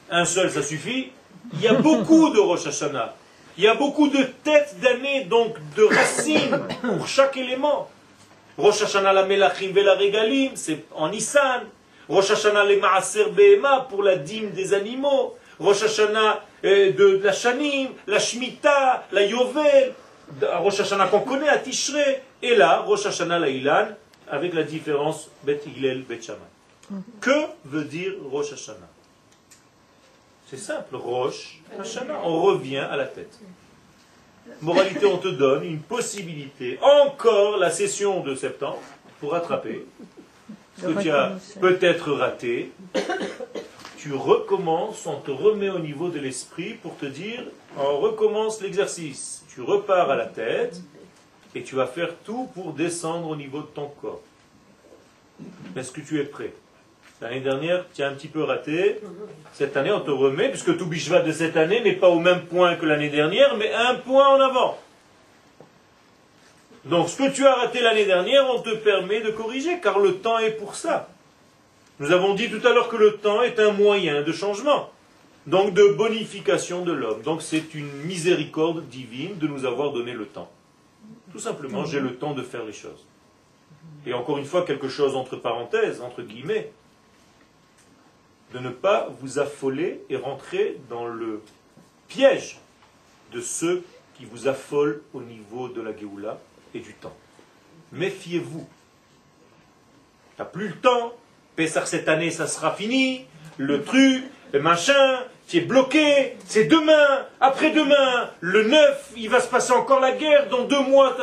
[0.10, 1.12] un seul ça suffit,
[1.52, 3.14] il y a beaucoup de Rosh Hashanah.
[3.58, 7.90] Il y a beaucoup de têtes d'année, donc de racines pour chaque élément.
[8.58, 11.64] Rosh Hashanah la Melachim la Regalim, c'est en Nissan.
[12.08, 15.36] Rosh Hashanah le Maaser Behema pour la dîme des animaux.
[15.60, 19.94] Rosh Hashanah de la Shanim, la Shemitah, la Yovel.
[20.42, 22.22] Rosh Hashanah qu'on connaît à Tishrei.
[22.44, 23.88] Et là, Rosh Hashanah la Ilan,
[24.30, 26.40] avec la différence Bet Hillel, Bet Shammai.
[27.20, 28.90] Que veut dire Rosh Hashanah?
[30.48, 32.20] C'est simple, Rosh Hashanah.
[32.24, 33.40] On revient à la tête.
[34.62, 38.82] Moralité, on te donne une possibilité, encore la session de septembre,
[39.20, 39.86] pour rattraper
[40.80, 42.72] ce que tu as peut-être raté.
[44.02, 47.44] Tu recommences, on te remet au niveau de l'esprit pour te dire,
[47.78, 49.44] on recommence l'exercice.
[49.54, 50.80] Tu repars à la tête
[51.54, 54.22] et tu vas faire tout pour descendre au niveau de ton corps.
[55.76, 56.54] Est-ce que tu es prêt?
[57.20, 59.02] L'année dernière, tu as un petit peu raté.
[59.52, 62.46] Cette année, on te remet, puisque tout Bishvat de cette année n'est pas au même
[62.46, 64.78] point que l'année dernière, mais un point en avant.
[66.86, 70.16] Donc, ce que tu as raté l'année dernière, on te permet de corriger, car le
[70.16, 71.10] temps est pour ça.
[72.00, 74.90] Nous avons dit tout à l'heure que le temps est un moyen de changement,
[75.48, 77.22] donc de bonification de l'homme.
[77.24, 80.50] Donc, c'est une miséricorde divine de nous avoir donné le temps.
[81.32, 83.06] Tout simplement, j'ai le temps de faire les choses.
[84.06, 86.72] Et encore une fois, quelque chose entre parenthèses, entre guillemets,
[88.54, 91.42] de ne pas vous affoler et rentrer dans le
[92.08, 92.60] piège
[93.32, 93.84] de ceux
[94.18, 96.40] qui vous affolent au niveau de la Géoula
[96.74, 97.16] et du temps.
[97.92, 98.68] Méfiez-vous.
[100.38, 101.14] T'as plus le temps.
[101.60, 103.26] Pessar cette année, ça sera fini.
[103.58, 104.24] Le truc,
[104.54, 106.38] le machin, tu es bloqué.
[106.46, 111.18] C'est demain, après-demain, le 9, il va se passer encore la guerre dans deux mois.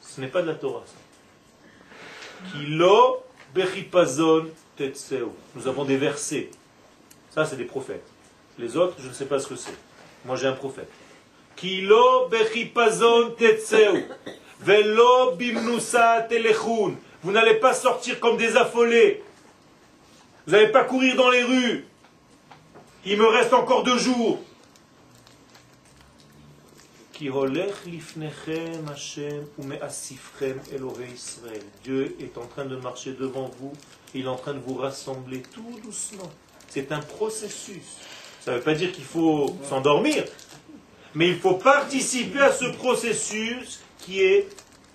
[0.00, 0.82] Ce n'est pas de la Torah.
[2.50, 3.22] Kilo
[3.54, 5.28] Bechipazon Tetseu.
[5.54, 6.50] Nous avons des versets.
[7.30, 8.08] Ça, c'est des prophètes.
[8.58, 9.76] Les autres, je ne sais pas ce que c'est.
[10.24, 10.90] Moi, j'ai un prophète.
[11.54, 14.04] Kilo Bechipazon Tetseu.
[14.62, 16.96] Velo Bimnusa Telechun.
[17.22, 19.22] Vous n'allez pas sortir comme des affolés.
[20.46, 21.84] Vous n'allez pas courir dans les rues.
[23.04, 24.40] Il me reste encore deux jours.
[31.82, 33.72] Dieu est en train de marcher devant vous.
[34.14, 36.30] Il est en train de vous rassembler tout doucement.
[36.68, 37.82] C'est un processus.
[38.40, 40.24] Ça ne veut pas dire qu'il faut s'endormir.
[41.14, 44.48] Mais il faut participer à ce processus qui est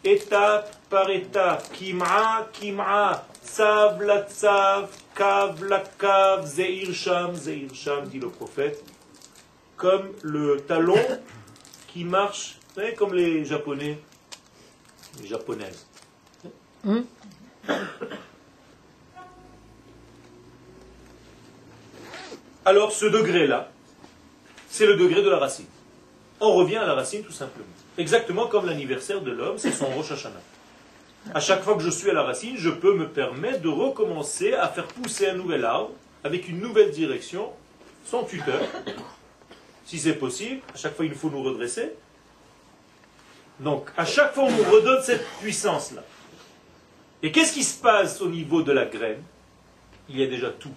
[0.06, 1.72] étape par étape.
[1.74, 3.26] Kim'a, kim'a.
[3.44, 4.90] Tzav la tzav.
[5.16, 6.46] Kav la kav.
[6.46, 8.84] Zeir sham, zeir sham, dit le prophète.
[9.76, 11.04] Comme le talon
[11.88, 13.98] qui marche, vous savez, comme les japonais,
[15.20, 15.86] les japonaises.
[22.66, 23.72] Alors ce degré-là,
[24.70, 25.66] c'est le degré de la racine.
[26.40, 27.66] On revient à la racine tout simplement.
[27.98, 30.42] Exactement comme l'anniversaire de l'homme, c'est son Rosh Hashanah.
[31.34, 34.54] À chaque fois que je suis à la racine, je peux me permettre de recommencer
[34.54, 35.92] à faire pousser un nouvel arbre
[36.24, 37.50] avec une nouvelle direction,
[38.06, 38.62] sans tuteur,
[39.86, 40.62] si c'est possible.
[40.74, 41.94] À chaque fois, il faut nous redresser.
[43.60, 46.04] Donc, à chaque fois, on nous redonne cette puissance-là.
[47.22, 49.24] Et qu'est-ce qui se passe au niveau de la graine?
[50.10, 50.74] Il y a déjà tout.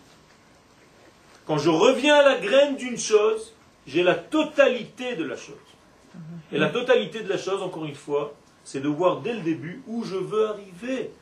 [1.47, 3.53] Quand je reviens à la graine d'une chose,
[3.87, 5.55] j'ai la totalité de la chose.
[6.53, 8.35] Et la totalité de la chose, encore une fois,
[8.67, 11.13] c'est de voir dès le début où je veux arriver.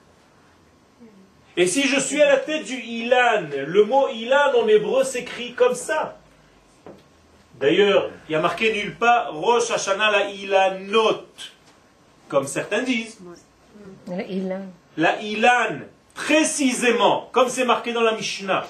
[1.58, 5.52] Et si je suis à la tête du Ilan, le mot Ilan en hébreu s'écrit
[5.52, 6.18] comme ça.
[7.60, 11.26] D'ailleurs, il y a marqué nulle part Rosh Hashanah la Ilanot,
[12.28, 13.18] comme certains disent.
[14.08, 14.64] Le Ilan.
[14.96, 15.80] La Ilan,
[16.14, 18.66] précisément, comme c'est marqué dans la Mishnah.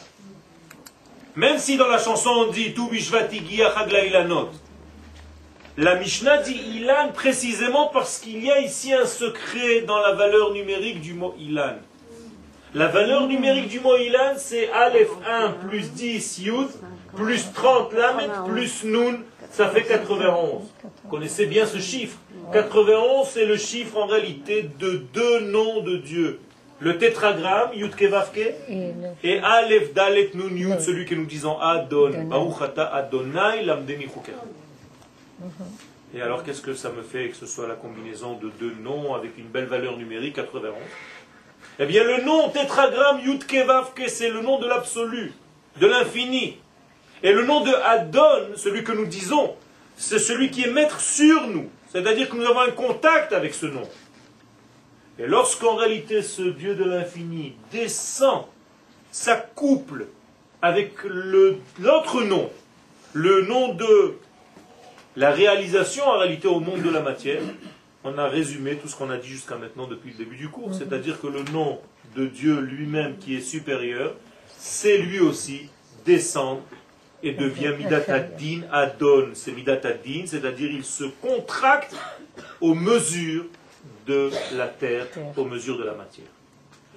[1.36, 4.50] Même si dans la chanson on dit Tu bishvati Chag la Ilanot.
[5.76, 10.52] La Mishnah dit Ilan précisément parce qu'il y a ici un secret dans la valeur
[10.52, 11.74] numérique du mot Ilan.
[12.74, 16.68] La valeur numérique du mot Ilan, c'est Aleph 1 plus 10 Yud
[17.16, 19.18] plus 30 Lamed plus Nun,
[19.50, 20.62] ça fait 91.
[20.82, 22.18] Vous connaissez bien ce chiffre.
[22.52, 26.40] 91, c'est le chiffre en réalité de deux noms de Dieu.
[26.80, 31.58] Le tétragramme, Yud Kevavke, Et le- et Aleph Dalet Nun Yud, celui que nous disons
[31.60, 34.34] Adon, Baruch Ata Adonai Chuker.
[36.14, 39.14] Et alors, qu'est-ce que ça me fait que ce soit la combinaison de deux noms
[39.14, 40.74] avec une belle valeur numérique, 91
[41.80, 45.32] Eh bien, le nom tétragramme Yud Kevavke, c'est le nom de l'absolu,
[45.80, 46.58] de l'infini.
[47.22, 49.56] Et le nom de Adon, celui que nous disons,
[49.96, 51.68] c'est celui qui est maître sur nous.
[51.90, 53.88] C'est-à-dire que nous avons un contact avec ce nom.
[55.18, 58.46] Et lorsqu'en réalité ce Dieu de l'infini descend,
[59.12, 60.06] s'accouple
[60.60, 62.50] avec l'autre nom,
[63.12, 64.16] le nom de
[65.16, 67.40] la réalisation en réalité au monde de la matière,
[68.02, 70.74] on a résumé tout ce qu'on a dit jusqu'à maintenant depuis le début du cours.
[70.74, 71.78] C'est-à-dire que le nom
[72.16, 74.14] de Dieu lui-même qui est supérieur,
[74.56, 75.68] c'est lui aussi
[76.04, 76.62] descendre
[77.22, 79.30] et devient Midatadin Adon.
[79.32, 81.96] C'est Midatadin, c'est-à-dire il se contracte
[82.60, 83.46] aux mesures
[84.06, 86.26] de la terre, aux mesures de la matière.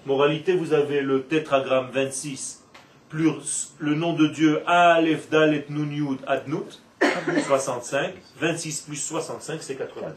[0.06, 2.64] Moralité, vous avez le tétragramme 26
[3.10, 8.14] plus le nom de Dieu Aleph Dalet Nun Yud Adnut 65.
[8.40, 10.14] 26 plus 65, c'est 80.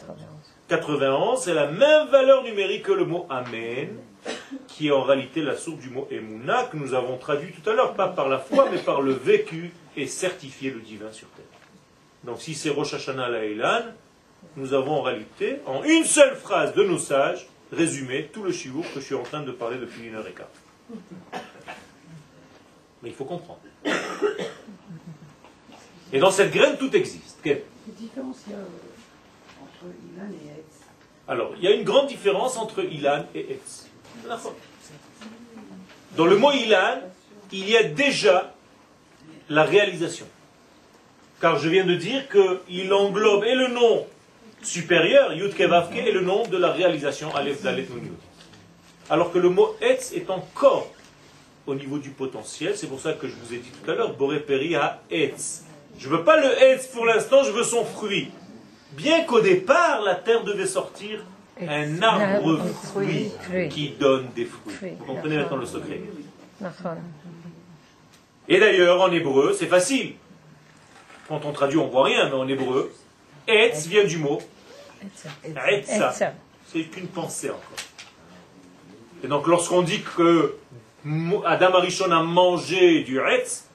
[0.69, 3.97] 91, c'est la même valeur numérique que le mot Amen,
[4.69, 7.75] qui est en réalité la source du mot Emouna, que nous avons traduit tout à
[7.75, 11.45] l'heure, pas par la foi, mais par le vécu et certifié le divin sur terre.
[12.25, 13.83] Donc si c'est Rosh Hashanah la Elan,
[14.57, 18.83] nous avons en réalité, en une seule phrase de nos sages, résumé tout le shiur
[18.95, 20.49] que je suis en train de parler depuis une heure et quart.
[23.03, 23.61] Mais il faut comprendre.
[26.13, 27.39] Et dans cette graine, tout existe.
[27.43, 30.85] Quelle différence il y a euh, entre Ilan et Etz
[31.29, 33.89] Alors, il y a une grande différence entre Ilan et Etz.
[36.17, 37.01] Dans le mot Ilan,
[37.53, 38.55] il y a déjà
[39.49, 40.27] la réalisation.
[41.41, 44.07] Car je viens de dire qu'il englobe et le nom
[44.63, 47.87] supérieur, Yud Kevavke, et le nom de la réalisation, Aleph Dalet.
[49.09, 50.93] Alors que le mot Etz est encore
[51.67, 54.17] au niveau du potentiel, c'est pour ça que je vous ai dit tout à l'heure,
[54.17, 55.65] Boré Peri à Etz.
[56.01, 58.31] Je ne veux pas le Etz pour l'instant, je veux son fruit.
[58.93, 61.23] Bien qu'au départ, la terre devait sortir
[61.61, 63.31] un arbre fruit
[63.69, 64.75] qui donne des fruits.
[64.75, 64.93] Fruit.
[64.99, 66.01] Vous comprenez maintenant le secret.
[68.49, 70.15] Et d'ailleurs, en hébreu, c'est facile.
[71.29, 72.93] Quand on traduit, on voit rien, mais en hébreu,
[73.47, 74.41] Etz vient du mot
[75.71, 76.13] Etza.
[76.67, 77.61] C'est qu'une pensée encore.
[79.23, 80.57] Et donc, lorsqu'on dit que
[81.45, 83.67] Adam Arishon a mangé du Etz,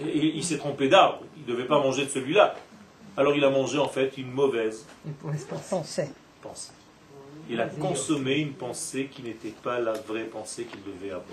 [0.00, 1.22] et- il s'est trompé d'arbre.
[1.36, 2.54] Il ne devait pas manger de celui-là.
[3.16, 4.86] Alors, il a mangé en fait une mauvaise
[5.70, 6.08] Pensée.
[6.42, 6.70] pensée.
[7.50, 11.24] Il a consommé une pensée qui n'était pas la vraie pensée qu'il devait avoir.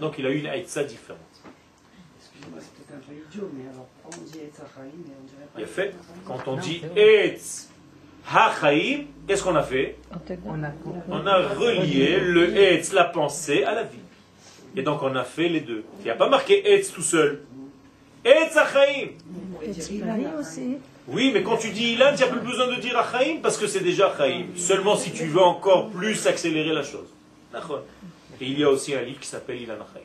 [0.00, 1.20] Donc, il a eu une Etza différente.
[5.58, 5.94] Il a fait,
[6.26, 7.68] quand on dit Etz
[8.28, 9.96] HaChaim, qu'est-ce qu'on a fait?
[11.08, 13.98] On a relié le Etz, la pensée, à la vie.
[14.74, 15.84] Et donc on a fait les deux.
[16.00, 17.42] Il n'y a pas marqué Etz tout seul.
[18.26, 19.08] Etz Achaim.
[21.08, 23.66] Oui, mais quand tu dis Ilan, tu n'as plus besoin de dire Achaim parce que
[23.68, 24.46] c'est déjà Achaim.
[24.56, 27.06] Seulement si tu veux encore plus accélérer la chose.
[28.40, 30.04] Et il y a aussi un livre qui s'appelle Ilan Achaim.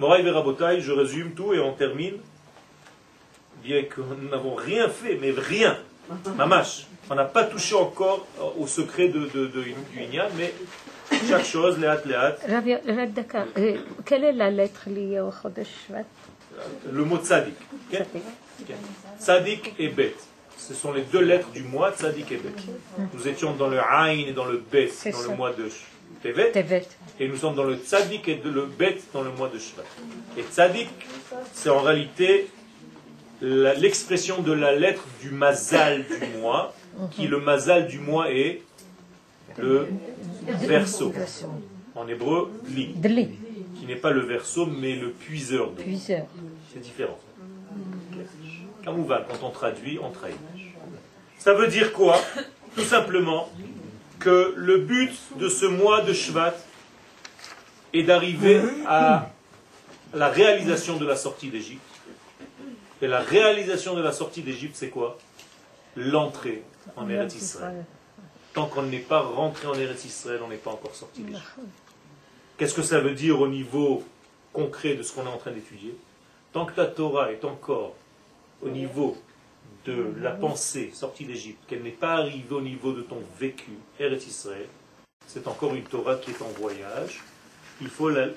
[0.00, 2.16] Moraï Verabotai, je résume tout et on termine.
[3.62, 5.76] Bien que nous n'avons rien fait, mais rien.
[6.36, 6.86] Mamash.
[7.10, 8.26] On n'a pas touché encore
[8.58, 9.74] au secret de, de, de- du
[10.36, 10.54] mais
[11.28, 12.36] chaque chose, léat, léat.
[12.48, 13.46] Rav Daka,
[14.04, 16.04] quelle est la lettre liée au Chodesh Shvat?
[16.92, 17.54] Le mot tzadik.
[17.92, 18.02] ok?
[19.18, 20.14] Tzadik et bet.
[20.56, 22.52] Ce sont les deux lettres du mois, tzadik et bet.
[23.14, 25.68] Nous étions dans le Aïn et dans le bet, dans le mois de
[26.22, 26.86] Tevet, Tevet.
[27.20, 29.84] et nous sommes dans le tzadik et le bet dans le mois de Shvat.
[30.36, 30.90] Et tzadik,
[31.52, 32.50] c'est en réalité
[33.40, 36.74] l'expression de la lettre du mazal du mois,
[37.12, 38.60] qui le mazal du mois est
[39.58, 39.88] le
[40.46, 41.12] verso.
[41.94, 43.30] En hébreu, li, Dli,
[43.78, 45.82] qui n'est pas le verso, mais le puiseur d'eau.
[45.82, 46.26] puiseur.
[46.72, 47.18] C'est différent.
[48.84, 50.36] Kamouval, quand on traduit, on trahit.
[51.38, 52.18] Ça veut dire quoi?
[52.74, 53.48] Tout simplement
[54.18, 56.54] que le but de ce mois de Shvat
[57.92, 59.30] est d'arriver à
[60.14, 61.80] la réalisation de la sortie d'Égypte.
[63.02, 65.18] Et la réalisation de la sortie d'Égypte, c'est quoi?
[65.96, 66.62] L'entrée
[66.96, 67.84] en Eretz Israël.
[68.52, 71.44] Tant qu'on n'est pas rentré en Eretz Israël, on n'est pas encore sorti d'Égypte.
[72.56, 74.04] Qu'est-ce que ça veut dire au niveau
[74.52, 75.94] concret de ce qu'on est en train d'étudier?
[76.52, 77.94] Tant que ta Torah est encore
[78.62, 79.16] au niveau
[79.86, 84.26] de la pensée sortie d'Égypte, qu'elle n'est pas arrivée au niveau de ton vécu, Eretz
[84.26, 84.66] Israël,
[85.26, 87.22] c'est encore une Torah qui est en voyage.
[87.80, 88.28] Il faut la-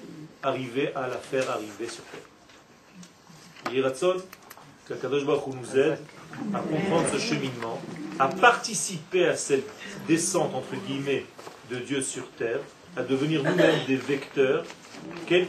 [0.44, 3.74] arriver à la faire arriver sur terre.
[3.74, 4.18] Yiratzon,
[4.88, 5.98] que Kadosh Baruch nous aide
[6.54, 7.82] à comprendre ce cheminement,
[8.20, 9.70] à participer à cette
[10.08, 11.26] descente, entre guillemets,
[11.70, 12.60] de Dieu sur terre,
[12.96, 14.64] à devenir nous-mêmes des vecteurs,
[15.28, 15.48] quel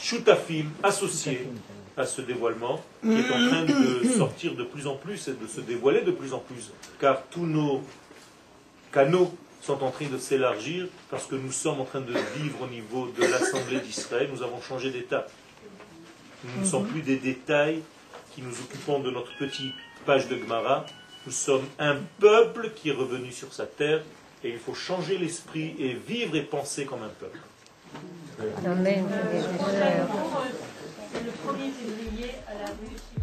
[0.00, 1.48] shutafim associés
[1.96, 5.46] à ce dévoilement, qui est en train de sortir de plus en plus et de
[5.48, 6.70] se dévoiler de plus en plus,
[7.00, 7.82] car tous nos
[8.92, 12.66] canaux sont en train de s'élargir parce que nous sommes en train de vivre au
[12.68, 15.26] niveau de l'Assemblée d'Israël, nous avons changé d'état.
[16.44, 17.82] Nous ne sommes plus des détails
[18.32, 19.74] qui nous occupons de notre petite
[20.08, 20.86] page de Gemara,
[21.26, 24.00] nous sommes un peuple qui est revenu sur sa terre
[24.42, 27.38] et il faut changer l'esprit et vivre et penser comme un peuple.
[28.64, 29.04] Amen.
[31.12, 33.17] C'est le 1er février à la rue